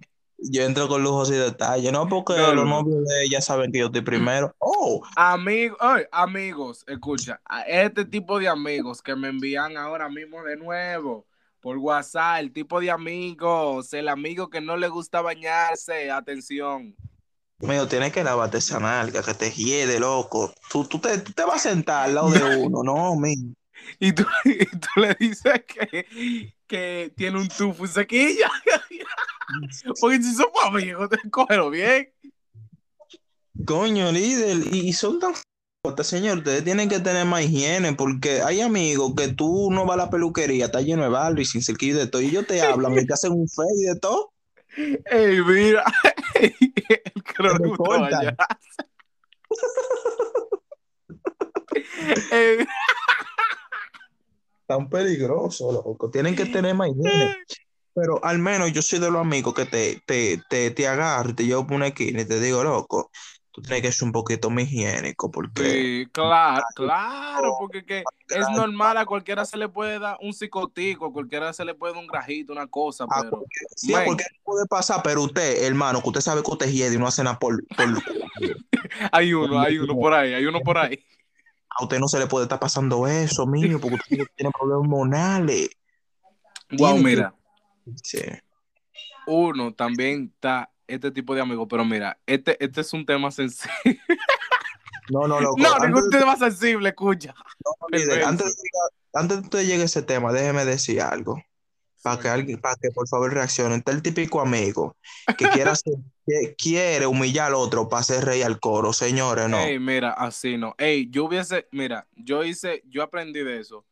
[0.51, 2.65] Yo entro con lujos y detalles, no porque No, los no.
[2.65, 4.53] novios de ellas saben que yo estoy primero.
[4.59, 10.55] Oh, Amigos, ay, amigos, escucha, este tipo de amigos que me envían ahora mismo de
[10.55, 11.27] nuevo
[11.59, 16.95] por WhatsApp, el tipo de amigos, el amigo que no le gusta bañarse, atención.
[17.59, 20.53] mío, tienes que lavarte esa nalga, que te hiede, loco.
[20.71, 23.15] Tú, tú, te, tú te vas a sentar al lado de uno, no.
[23.99, 26.05] Y tú, y tú le dices que,
[26.69, 28.49] que tiene un tufo y sequilla.
[29.99, 32.13] Porque si somos amigos, cógelo bien.
[33.65, 35.33] Coño, líder, y, son tan
[36.03, 40.05] señor, ustedes tienen que tener más higiene porque hay amigos que tú no vas a
[40.05, 42.61] la peluquería, está lleno de barro y sin cerquillo y de todo, y ellos te
[42.61, 44.31] hablan y te hacen un fe y de todo.
[44.77, 45.83] Ey, mira,
[46.35, 46.53] el
[47.77, 48.35] bañarse.
[52.31, 52.65] Ey,
[54.69, 56.11] Tan peligroso, loco.
[56.11, 57.33] Tienen que tener más higiene.
[57.95, 61.33] Pero al menos yo soy de los amigos que te, te, te, te agarro y
[61.33, 63.09] te llevo por una esquina y te digo, loco,
[63.49, 68.49] tú tienes que ser un poquito más higiénico porque Sí, claro, claro, porque que es
[68.51, 72.03] normal, a cualquiera se le puede dar un psicotico, a cualquiera se le puede dar
[72.03, 73.43] un grajito, una cosa, Ah, pero
[73.75, 76.93] sí, a cualquiera puede pasar, pero usted, hermano, que usted sabe que usted es hiede
[76.93, 77.87] y no hace nada por, por
[79.11, 81.03] Hay uno, hay uno por ahí, hay uno por ahí.
[81.69, 85.69] A usted no se le puede estar pasando eso, mío, porque usted tiene problemas hormonales.
[86.71, 87.35] Wow, Tiene mira,
[88.03, 88.19] Sí.
[89.27, 93.71] uno también está este tipo de amigos, pero mira, este, este es un tema sensible.
[95.11, 95.55] No, no, loco.
[95.57, 97.33] No, antes, ningún tema sensible, escucha.
[97.91, 98.29] líder, perverso.
[98.29, 98.61] antes, de
[99.15, 101.41] antes de que usted llegue a ese tema, déjeme decir algo.
[102.01, 103.75] Para que alguien, para que por favor reaccione.
[103.75, 104.95] Está el típico amigo
[105.37, 109.57] que quiere hacer- que quiere humillar al otro para hacer rey al coro, señores, no.
[109.57, 110.75] Ey, mira, así no.
[110.77, 113.85] Ey, yo hubiese, mira, yo hice, yo aprendí de eso.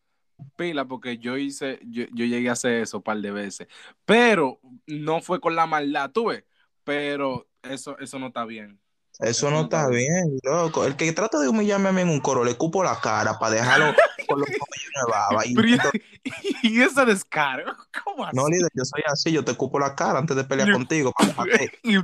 [0.56, 3.68] Pila, porque yo hice, yo, yo llegué a hacer eso un par de veces.
[4.06, 6.44] Pero no fue con la maldad, tú ves.
[6.84, 8.80] Pero eso, eso no está bien.
[9.20, 10.86] Eso Eso no está bien, loco.
[10.86, 13.56] El que trata de humillarme a mí en un coro, le cupo la cara para
[13.56, 13.96] dejarlo
[14.28, 15.46] con los de baba.
[15.46, 15.90] Y, Pero,
[16.24, 18.36] y, y ese descaro, ¿cómo así?
[18.36, 21.32] no, líder, yo soy así, yo te cupo la cara antes de pelear contigo para,
[21.50, 21.98] Y-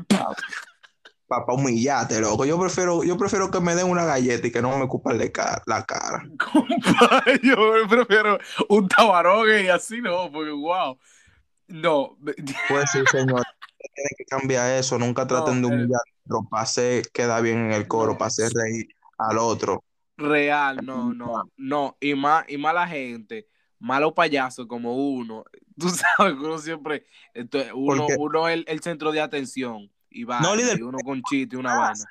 [1.53, 2.45] humillarte, loco.
[2.45, 5.61] Yo prefiero, yo prefiero que me den una galleta y que no me de ca-
[5.65, 6.27] la cara.
[6.37, 10.97] compa, yo prefiero un tabarogue y así no, porque wow.
[11.67, 12.17] No,
[12.69, 13.41] Pues sí, señor.
[13.93, 14.97] Tiene que cambiar eso.
[14.99, 15.67] Nunca traten No, de eh.
[15.67, 19.83] humillar al otro hacer queda bien en el coro, hacer reír al otro.
[20.17, 21.97] real, no, no, no.
[21.99, 23.47] Y más, y mala gente,
[23.79, 25.43] malos payasos como uno.
[25.77, 29.91] Tú sabes que uno siempre, entonces, uno, uno es el, el centro de atención.
[30.09, 30.77] Y va, No, líder.
[30.77, 32.05] y uno con chiste y una vaina.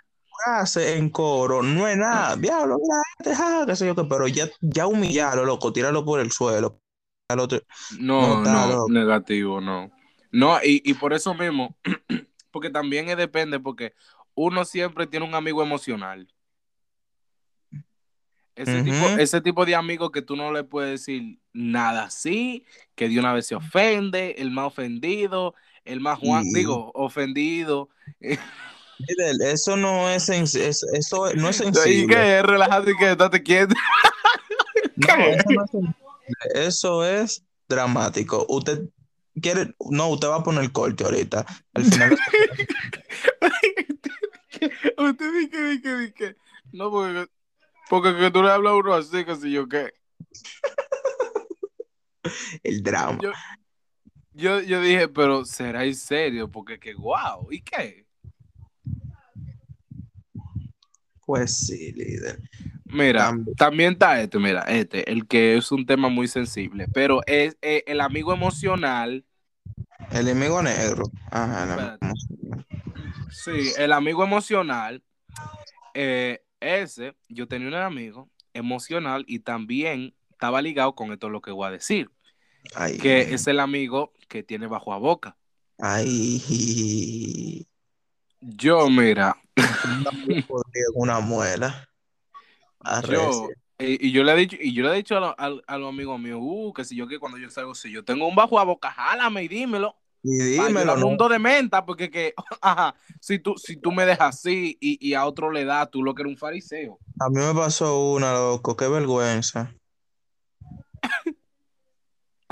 [0.44, 2.36] Frase en coro no es nada.
[2.36, 6.32] Diablo, mira, este, qué sé yo qué, pero ya, ya humillarlo, loco, tíralo por el
[6.32, 6.80] suelo.
[7.28, 7.60] Al otro.
[8.00, 9.90] No, No no, negativo, no.
[10.32, 11.76] No, y, y por eso mismo,
[12.50, 13.94] porque también es depende, porque
[14.34, 16.26] uno siempre tiene un amigo emocional.
[18.54, 23.08] Ese, tipo, ese tipo de amigo que tú no le puedes decir nada así, que
[23.08, 27.88] de una vez se ofende, el más ofendido, el más Juan, Y- digo, ofendido.
[29.40, 30.86] Eso no es, eso
[31.34, 32.14] no es Y sensible.
[32.14, 33.74] que relajado y que estate quieto.
[34.94, 36.54] No, eso no es.
[36.54, 38.46] Eso es dramático.
[38.48, 38.82] Usted
[39.40, 41.46] quiere, no, usted va a poner corte ahorita.
[41.74, 42.18] Al final,
[44.96, 46.36] Usted dice, dice, dice.
[46.72, 47.28] No, porque,
[47.90, 49.92] porque que tú le hablas a uno así, que si yo qué.
[52.62, 53.18] el drama.
[53.20, 53.32] Yo,
[54.32, 58.06] yo, yo dije, pero será en serio, porque que guau, ¿y qué?
[61.32, 62.40] Pues sí, líder.
[62.84, 63.56] Mira, También.
[63.56, 67.84] también está este, mira, este, el que es un tema muy sensible, pero es eh,
[67.86, 69.24] el amigo emocional,
[70.12, 71.04] El enemigo negro.
[71.30, 71.98] Ajá, el
[73.30, 75.02] sí, el amigo emocional,
[75.94, 81.50] eh, ese, yo tenía un amigo emocional y también estaba ligado con esto lo que
[81.52, 82.10] voy a decir,
[82.74, 85.36] Ay, que es el amigo que tiene bajo a boca.
[85.78, 87.66] ay.
[88.40, 89.36] Yo, mira,
[90.94, 91.88] una muela.
[93.08, 95.60] yo, y, y yo le he dicho, y yo le he dicho a, lo- a-
[95.66, 98.26] a los amigos míos, uh, que si yo que cuando yo salgo, si yo tengo
[98.26, 99.96] un bajo a boca, jálame y dímelo.
[100.24, 101.08] Y dímelo, ¿no?
[101.08, 104.98] un do de menta, porque que, ajá, si tú, si tú me dejas así y,
[105.06, 106.98] y a otro le das, tú lo que eres un fariseo.
[107.18, 109.74] A mí me pasó una, loco, qué vergüenza.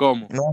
[0.01, 0.29] ¿Cómo?
[0.31, 0.45] No,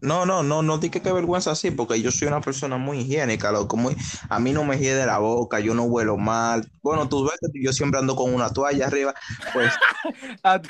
[0.00, 3.52] no, no, no, no, que qué vergüenza así, porque yo soy una persona muy higiénica,
[3.52, 3.96] loco, muy,
[4.28, 6.68] a mí no me hiede la boca, yo no huelo mal.
[6.82, 9.14] Bueno, tú ves que yo siempre ando con una toalla arriba,
[9.52, 9.72] pues
[10.42, 10.68] A ti-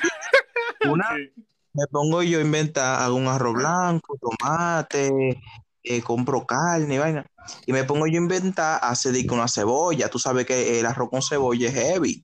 [0.87, 1.07] una
[1.73, 5.41] me pongo yo a inventar, hago un arroz blanco, tomate,
[5.81, 7.25] eh, compro carne y vaina,
[7.65, 11.23] y me pongo yo a inventar, hacer una cebolla, tú sabes que el arroz con
[11.23, 12.23] cebolla es heavy.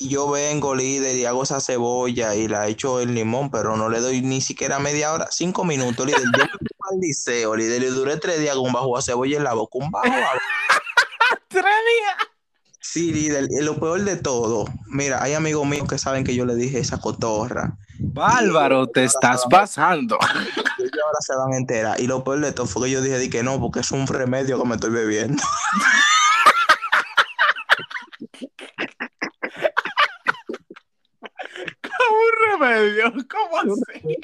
[0.00, 4.00] Yo vengo, líder, y hago esa cebolla y la echo en limón, pero no le
[4.00, 6.22] doy ni siquiera media hora, cinco minutos, líder.
[6.22, 9.36] Yo me fui al liceo, líder, y duré tres días con un bajo a cebolla
[9.36, 10.08] en la boca, un bajo a
[11.48, 12.16] Tres días.
[12.80, 16.46] Sí, líder, y lo peor de todo, mira, hay amigos míos que saben que yo
[16.46, 20.16] le dije esa cotorra, Bárbaro, te estás pasando.
[20.78, 22.00] y ahora se van a enterar.
[22.00, 24.06] Y lo peor de todo fue que yo dije di que no, porque es un
[24.06, 25.42] remedio que me estoy bebiendo.
[31.82, 32.32] Como un
[32.68, 33.12] remedio.
[33.28, 34.16] ¿Cómo así?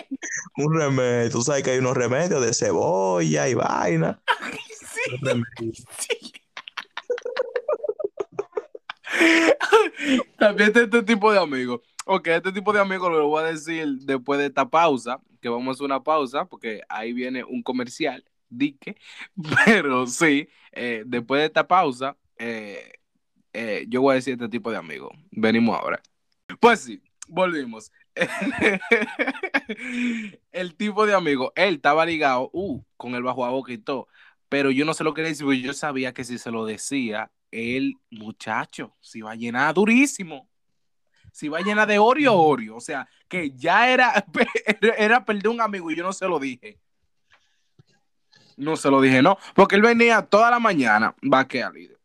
[0.57, 4.20] Un remedio, tú sabes que hay unos remedios de cebolla y vaina.
[5.99, 6.32] Sí.
[10.38, 11.80] También está este tipo de amigos.
[12.07, 15.68] Ok, este tipo de amigos lo voy a decir después de esta pausa, que vamos
[15.68, 18.97] a hacer una pausa, porque ahí viene un comercial, dique.
[19.64, 22.92] Pero sí, eh, después de esta pausa, eh,
[23.53, 25.12] eh, yo voy a decir este tipo de amigos.
[25.30, 26.03] Venimos ahora.
[26.61, 27.90] Pues sí, volvimos.
[30.52, 34.08] El tipo de amigo, él estaba ligado uh, con el bajo a boca y todo,
[34.48, 37.30] pero yo no se lo quería decir, porque yo sabía que si se lo decía,
[37.50, 40.48] el muchacho se iba a llenar durísimo.
[41.32, 42.76] Se iba a llenar de Oreo Oreo.
[42.76, 44.24] O sea, que ya era,
[44.98, 46.78] era perder un amigo y yo no se lo dije.
[48.56, 49.38] No se lo dije, no.
[49.54, 51.98] Porque él venía toda la mañana, va a quedar líder.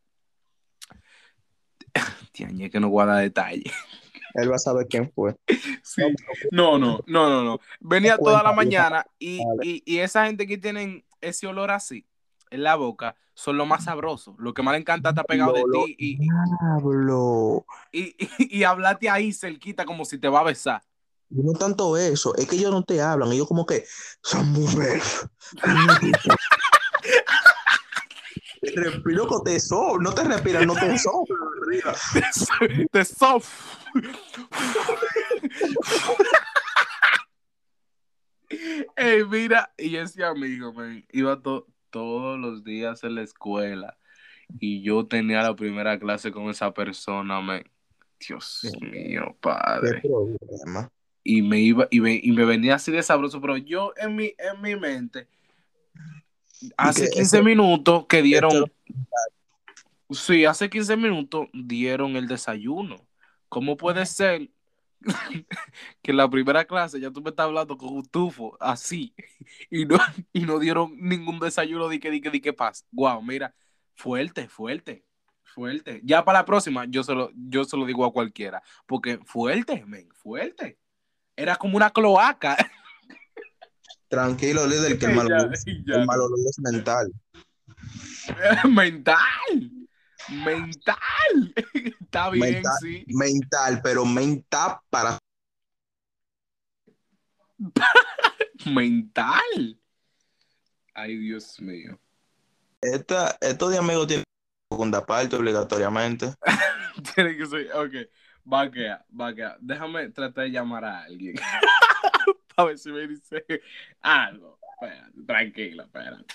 [2.71, 3.69] Que no guarda detalle.
[4.35, 5.35] Él va a saber quién fue.
[5.83, 6.03] Sí.
[6.51, 7.59] No, no, no, no, no.
[7.79, 12.05] Venía toda la mañana y, y, y esa gente que tienen ese olor así
[12.51, 14.35] en la boca son lo más sabrosos.
[14.37, 17.65] Lo que más le encanta está pegado de ti y, Diablo.
[17.91, 20.81] y, y, y hablarte ahí cerquita como si te va a besar.
[21.29, 23.85] No tanto eso, es que ellos no te hablan, ellos como que
[24.23, 24.99] son mujer.
[29.05, 31.23] Loco, te so, no te respiras, no te so,
[31.69, 31.95] arriba.
[32.91, 33.77] Te sof.
[38.95, 43.97] Ey, mira, y ese amigo, man, iba to- todos los días en la escuela
[44.59, 47.63] y yo tenía la primera clase con esa persona, man.
[48.19, 50.01] Dios mío, Qué padre.
[51.23, 54.33] Y me iba, y me, y me venía así de sabroso, pero yo en mi,
[54.37, 55.27] en mi mente,
[56.75, 58.71] hace que 15 esto- minutos que dieron, esto-
[60.09, 63.07] sí, hace 15 minutos dieron el desayuno.
[63.47, 64.49] ¿Cómo puede ser
[66.01, 69.13] que en la primera clase ya tú me estás hablando con un tufo así
[69.69, 69.97] y no,
[70.33, 72.85] y no dieron ningún desayuno de que, de que, de que paz?
[72.91, 73.55] Guau, mira,
[73.95, 75.05] fuerte, fuerte,
[75.43, 76.01] fuerte.
[76.03, 79.83] Ya para la próxima yo se lo, yo se lo digo a cualquiera, porque fuerte,
[79.85, 80.77] men, fuerte.
[81.35, 82.57] Era como una cloaca.
[84.09, 85.95] Tranquilo, líder, que el mal, Ya, olor- ya.
[85.95, 87.13] el mal olor es mental.
[88.69, 89.71] mental.
[90.27, 91.53] Mental.
[92.01, 92.73] Está bien, Mental.
[92.81, 93.05] sí.
[93.07, 95.17] Mental, pero mental para
[98.65, 99.79] Mental.
[100.93, 101.99] Ay, Dios mío.
[102.81, 104.23] esta, estos de amigos tienen
[104.69, 106.33] segunda parte obligatoriamente.
[107.15, 107.71] Tiene que ser.
[107.73, 107.93] Ok.
[108.51, 109.57] Va a quedar, va a quedar.
[109.61, 111.35] Déjame tratar de llamar a alguien.
[112.55, 113.45] a ver si me dice
[114.01, 114.59] algo.
[114.81, 116.33] Espérate, tranquila, espérate.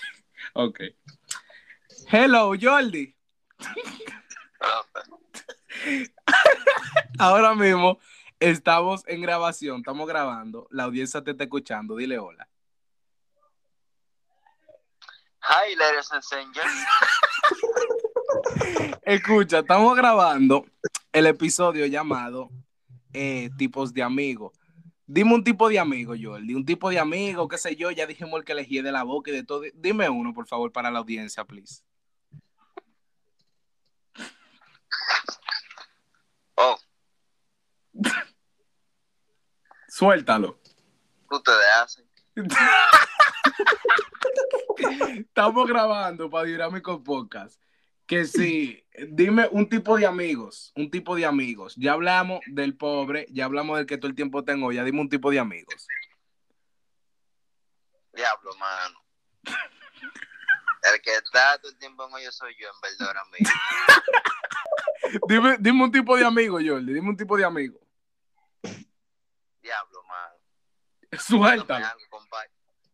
[0.53, 0.79] Ok.
[2.11, 3.15] Hello, Jordi.
[7.19, 7.99] Ahora mismo
[8.39, 10.67] estamos en grabación, estamos grabando.
[10.71, 11.95] La audiencia te está escuchando.
[11.95, 12.47] Dile hola.
[15.41, 16.85] Hi, ladies and gentlemen.
[19.03, 20.65] Escucha, estamos grabando
[21.13, 22.49] el episodio llamado
[23.13, 24.57] eh, Tipos de Amigos.
[25.05, 26.55] Dime un tipo de amigo, Jordi.
[26.55, 27.91] Un tipo de amigo, qué sé yo.
[27.91, 29.61] Ya dijimos el que elegí de la boca y de todo.
[29.75, 31.83] Dime uno, por favor, para la audiencia, please.
[36.55, 36.77] Oh,
[39.87, 40.59] Suéltalo.
[41.29, 42.09] ¿qué ustedes hacen?
[45.19, 47.61] Estamos grabando para Dinámico Podcast.
[48.05, 51.75] Que sí, dime un tipo de amigos, un tipo de amigos.
[51.75, 55.09] Ya hablamos del pobre, ya hablamos del que todo el tiempo tengo, ya dime un
[55.09, 55.87] tipo de amigos.
[58.13, 59.04] Diablo, mano.
[60.93, 63.53] El que está todo el tiempo en hoyo soy yo, en verdad, ahora mismo.
[65.27, 67.79] Dime, dime un tipo de amigo, Jordi, dime un tipo de amigo.
[69.61, 70.35] Diablo, mano.
[71.17, 71.85] Suéltalo,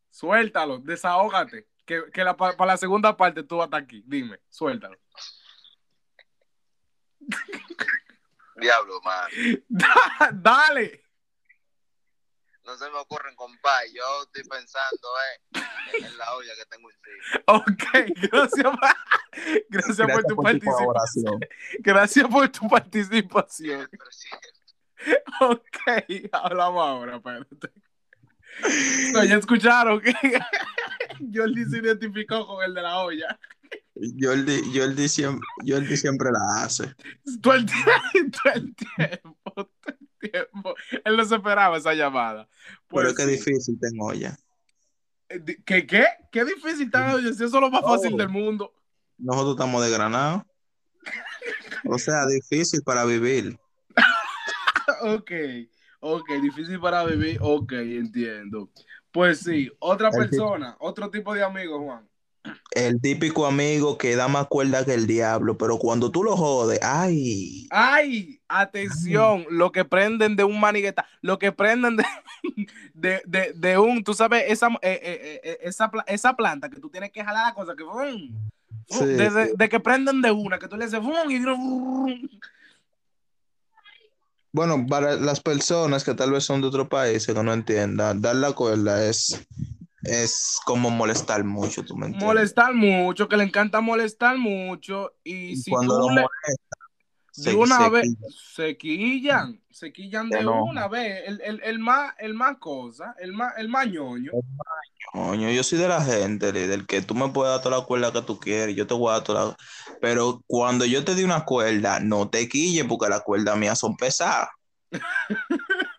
[0.09, 1.67] suéltalo, desahógate.
[1.85, 4.03] Que, que la, para la segunda parte tú vas a estar aquí.
[4.05, 4.97] Dime, suéltalo.
[8.55, 9.27] Diablo, mano.
[9.67, 11.03] Da- Dale.
[12.71, 13.91] No se me ocurren, compadre.
[13.93, 15.61] Yo estoy pensando eh,
[16.05, 17.43] en, la olla que tengo encima.
[17.47, 17.83] Ok,
[18.31, 18.73] gracias,
[19.69, 21.39] gracias, por tu participación.
[21.79, 23.89] Gracias por tu participación.
[24.09, 24.29] Sí,
[25.41, 27.73] Ok, hablamos ahora, espérate.
[29.11, 30.13] No, ya escucharon que
[31.33, 33.37] Jordi se identificó con el de la olla.
[34.17, 36.95] Jordi, Jordi, siempre, Jordi siempre la hace.
[37.41, 39.69] Todo el, todo el tiempo,
[40.21, 40.75] tiempo.
[41.03, 42.47] Él no se esperaba esa llamada.
[42.87, 43.35] Pues Pero sí.
[43.37, 44.37] difícil tengo ya.
[45.29, 46.05] Eh, ¿Qué, qué?
[46.31, 47.17] ¿Qué difícil está?
[47.19, 48.17] Si eso es lo más fácil Oh.
[48.17, 48.73] del mundo.
[49.17, 50.43] Nosotros estamos desgranados.
[51.85, 53.57] O sea, difícil para vivir.
[55.01, 55.31] Ok,
[55.99, 57.37] ok, difícil para vivir.
[57.41, 58.69] Ok, entiendo.
[59.11, 62.07] Pues sí, otra persona, otro tipo de amigo, Juan.
[62.71, 66.79] El típico amigo que da más cuerda que el diablo, pero cuando tú lo jodes,
[66.81, 68.41] ay, ¡Ay!
[68.47, 72.05] Atención, lo que prenden de un manigueta, lo que prenden de,
[72.93, 76.89] de, de, de un, tú sabes, esa, eh, eh, eh, esa, esa planta que tú
[76.89, 78.49] tienes que jalar la cosa, que ¡fum!
[78.89, 78.99] ¡fum!
[78.99, 81.29] Sí, de, que prenden de una, que tú le haces ¡fum!
[81.29, 82.29] y ¡fum!
[84.53, 88.35] Bueno, para las personas que tal vez son de otro país que no entiendan, dar
[88.35, 89.47] la cuerda es
[90.03, 92.27] es como molestar mucho, tú me entiendes.
[92.27, 95.13] Molestar mucho, que le encanta molestar mucho.
[95.23, 96.77] Y si Cuando tú lo le, molesta,
[97.35, 98.27] de se- una se vez quilla.
[98.53, 101.23] se quillan, se quillan de una vez.
[101.27, 104.31] El, el, el más, el más cosa, el más, el más ñoño.
[105.51, 108.21] Yo soy de la gente, líder, que tú me puedes dar toda la cuerda que
[108.21, 109.57] tú quieres, yo te voy a dar toda la...
[109.99, 113.95] Pero cuando yo te di una cuerda, no te quilles porque las cuerdas mías son
[113.97, 114.47] pesadas.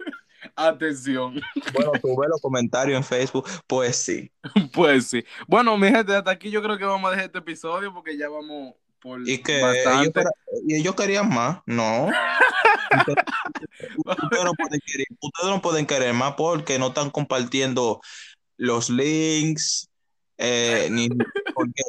[0.69, 1.41] Atención.
[1.73, 4.31] Bueno, tú ves los comentarios en Facebook, pues sí.
[4.73, 5.25] Pues sí.
[5.47, 8.29] Bueno, mi gente, hasta aquí yo creo que vamos a dejar este episodio porque ya
[8.29, 10.25] vamos por Y que ellos, bastante.
[10.67, 12.07] y ellos querían más, no.
[12.93, 13.25] Ustedes,
[14.05, 18.03] ustedes no pueden querer, ustedes no pueden querer más porque no están compartiendo
[18.59, 19.89] los links,
[20.37, 21.09] eh, ni
[21.55, 21.83] porque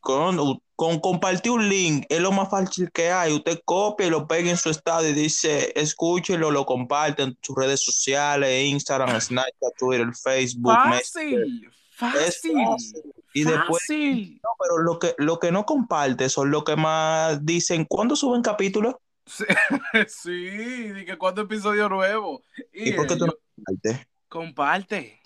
[0.00, 3.32] con, con compartir un link es lo más fácil que hay.
[3.32, 7.56] Usted copia y lo pega en su estado y dice, escúchelo, lo comparte en sus
[7.56, 11.44] redes sociales, Instagram, Snapchat, Twitter, Facebook, Messenger.
[11.90, 12.52] Fácil, fácil.
[12.64, 13.02] fácil.
[13.34, 13.82] Y después.
[13.90, 17.84] No, pero lo que, lo que no comparte son lo que más dicen.
[17.84, 18.94] ¿Cuándo suben capítulos?
[19.26, 19.46] Sí,
[20.06, 20.46] sí,
[20.92, 22.44] de que cuando episodio nuevo.
[22.72, 24.06] Y, ¿Y por qué tú no compartes?
[24.28, 25.20] comparte,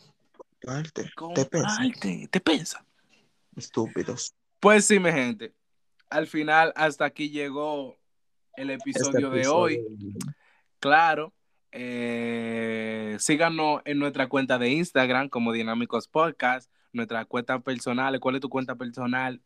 [0.65, 1.03] Comparte.
[1.05, 2.83] Te comparte, te pensa.
[3.55, 4.35] Estúpidos.
[4.63, 5.53] Pues sí, mi gente.
[6.09, 7.99] Al final, hasta aquí llegó
[8.55, 9.81] el episodio Este de hoy.
[10.79, 11.33] Claro.
[11.73, 18.21] eh, síganos en nuestra cuenta de Instagram como Dinámicos Podcast, nuestra cuenta personal.
[18.21, 19.41] ¿Cuál es tu cuenta personal?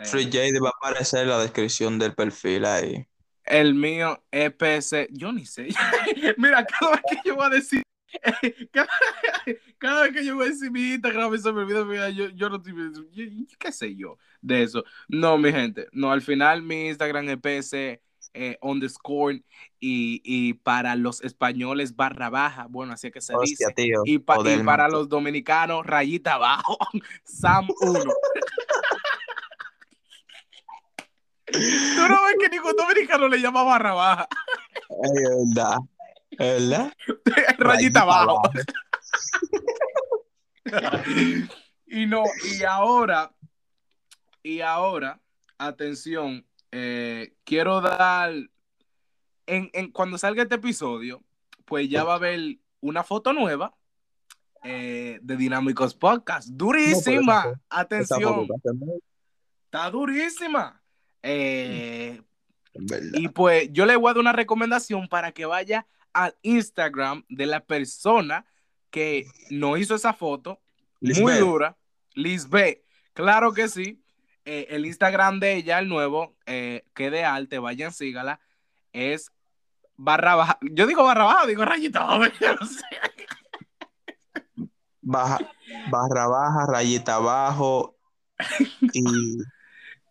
[0.00, 3.06] Eh, Free J va a aparecer en la descripción del perfil ahí.
[3.44, 5.10] el mío EPC.
[5.12, 5.68] Yo ni sé.
[6.38, 7.82] Mira, cada vez que yo voy a decir.
[8.72, 8.88] Cada,
[9.78, 12.62] cada vez que yo voy a decir mi Instagram me olvida, mira, yo, yo no
[13.12, 13.26] yo-
[13.58, 14.84] qué sé yo de eso.
[15.08, 18.00] No, mi gente, no, al final mi Instagram es PS
[18.38, 19.42] eh, underscore
[19.80, 23.72] y, y para los españoles barra baja, bueno, así es que se Hostia, dice.
[23.74, 24.02] tío.
[24.04, 26.76] Y, pa- y para los dominicanos, rayita abajo,
[27.24, 28.00] Sam 1.
[31.46, 31.58] Tú
[32.08, 34.28] no ves que ningún dominicano le llama barra baja,
[35.02, 35.12] Es
[35.54, 35.78] verdad.
[36.38, 36.92] Verdad.
[37.58, 38.42] rayita abajo.
[41.86, 42.24] y no,
[42.58, 43.32] y ahora,
[44.42, 45.20] y ahora,
[45.58, 48.32] atención, eh, quiero dar,
[49.46, 51.22] en, en- cuando salga este episodio,
[51.64, 53.74] pues ya va a haber una foto nueva
[54.64, 56.48] eh, de Dinámicos Podcast.
[56.48, 58.46] Durísima, atención,
[59.64, 60.82] está durísima.
[61.22, 62.20] Eh,
[63.14, 67.46] y pues yo le voy a dar una recomendación para que vaya al Instagram de
[67.46, 68.46] la persona
[68.90, 70.60] que nos hizo esa foto.
[71.00, 71.76] Muy dura.
[72.14, 74.02] Lisbeth, claro que sí.
[74.46, 78.40] Eh, el Instagram de ella, el nuevo, eh, que de arte, vayan, sígala.
[78.92, 79.30] Es
[79.96, 80.58] barra baja.
[80.62, 82.84] Yo digo barra baja, digo rayita baja, no sé.
[85.02, 85.38] baja,
[85.90, 87.98] barra baja, rayita abajo
[88.92, 89.36] y,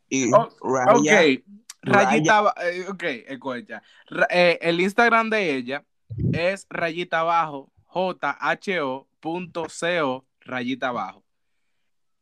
[0.09, 1.21] y Oh, raya.
[1.21, 1.43] Ok,
[1.81, 3.81] rayita, eh, escucha.
[4.09, 5.83] Ra- eh, el Instagram de ella
[6.33, 8.25] es rayita abajo, jho.co
[10.41, 11.23] rayita abajo.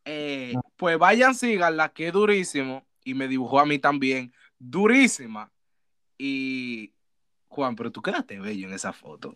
[0.05, 2.85] Eh, pues vayan, síganla, que es durísimo.
[3.03, 5.51] Y me dibujó a mí también, durísima.
[6.17, 6.93] Y
[7.47, 9.35] Juan, pero tú quedaste bello en esa foto.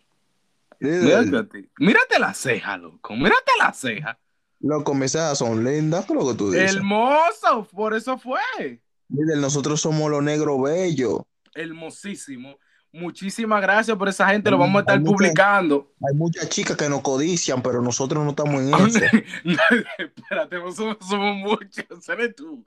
[0.79, 1.69] Mírate.
[1.79, 3.15] Mírate la ceja, loco.
[3.15, 4.19] Mírate la ceja.
[4.59, 6.75] Loco, mis cejas son lindas, ¿qué es lo que tú dices?
[6.75, 8.81] Hermoso, por eso fue.
[9.09, 11.21] Líder, nosotros somos los negros bellos.
[11.53, 12.57] hermosísimo.
[12.93, 15.91] Muchísimas gracias por esa gente, lo vamos a estar hay mucha- publicando.
[16.07, 18.99] Hay muchas chicas que nos codician, pero nosotros no estamos en eso.
[19.97, 22.63] Espérate, no somos, somos muchos, eres tú.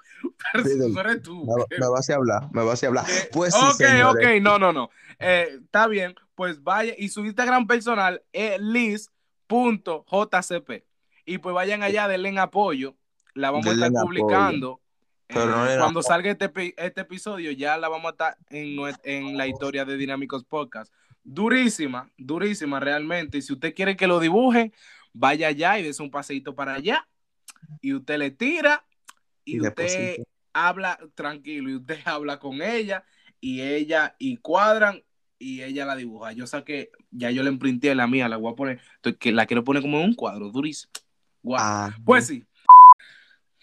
[0.53, 1.45] Pero Sí, eres tú.
[1.45, 3.07] Me, me vas a hablar, me vas a hablar.
[3.09, 4.27] Eh, Pues sí, ok, señores.
[4.27, 4.91] ok, no, no, no.
[5.18, 8.61] Eh, está bien, pues vaya, y su Instagram personal es
[9.49, 10.85] liz.jcp.
[11.27, 12.97] Y pues vayan allá, denle en apoyo.
[13.35, 14.81] La vamos Denle a estar apoyo.
[15.33, 19.37] Pero Eh, no cuando salga este, este episodio, ya la vamos a estar en, en
[19.37, 20.93] la historia de Dinámicos Podcast.
[21.22, 23.39] Durísima, durísima realmente.
[23.39, 24.72] Y si usted quiere que lo dibuje,
[25.12, 27.07] vaya allá y des un paseito para allá.
[27.81, 28.85] Y usted le tira
[29.45, 30.16] y, Y usted
[30.53, 33.05] habla tranquilo y usted habla con ella
[33.41, 35.03] y ella y cuadran
[35.39, 36.33] y ella la dibuja.
[36.33, 38.81] Yo saqué, ya yo le imprinté la mía, la voy a poner,
[39.18, 40.93] que la quiero poner como en un cuadro, durísimo.
[41.43, 41.61] Guau.
[41.62, 42.45] Ah, Pues sí.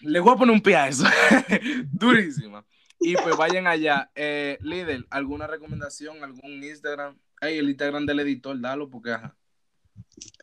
[0.02, 1.04] Le voy a poner un pie a eso.
[1.92, 2.66] Durísima.
[3.00, 4.12] Y pues vayan allá.
[4.16, 6.24] Eh, líder, ¿alguna recomendación?
[6.24, 7.18] ¿Algún Instagram?
[7.42, 9.36] El Instagram del editor, dalo porque ajá.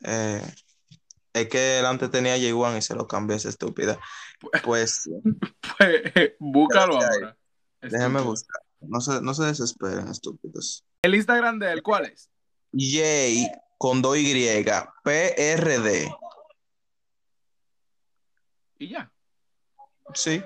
[0.05, 0.43] eh,
[1.33, 3.99] es que él antes tenía J1 y se lo cambié esa estúpida.
[4.63, 5.09] Pues
[5.79, 6.03] Pues,
[6.39, 7.17] búscalo Gracias.
[7.17, 7.39] ahora.
[7.83, 8.61] déjame buscar.
[8.81, 10.85] No se, no se desesperen, estúpidos.
[11.03, 12.31] El Instagram de él, ¿cuál es?
[12.73, 16.15] J con 2Y, PRD.
[18.79, 19.11] Y ya.
[20.13, 20.43] Sí.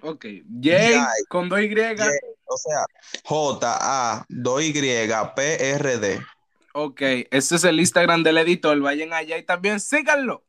[0.00, 0.24] Ok.
[0.60, 1.24] Jay Jay.
[1.28, 1.96] con 2Y.
[1.96, 2.18] Jay.
[2.44, 2.84] O sea,
[3.24, 6.20] J-A-2Y-P-R-D.
[6.74, 7.00] Ok.
[7.30, 8.78] Este es el Instagram del editor.
[8.80, 10.44] Vayan allá y también síganlo.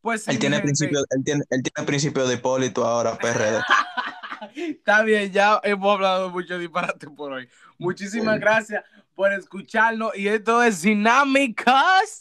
[0.00, 0.66] Pues sí, Él tiene, gente.
[0.66, 3.62] principio, él, tiene, él tiene principio de Hipólito ahora, PRD.
[4.54, 7.48] Está bien, ya hemos hablado mucho disparate por hoy.
[7.78, 8.84] Muchísimas gracias
[9.14, 10.14] por escucharnos.
[10.16, 12.20] Y esto es Dinámicas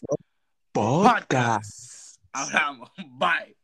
[0.71, 1.27] Podcast.
[1.31, 2.17] Podcast.
[2.31, 2.89] Hablamos.
[3.17, 3.62] Bye.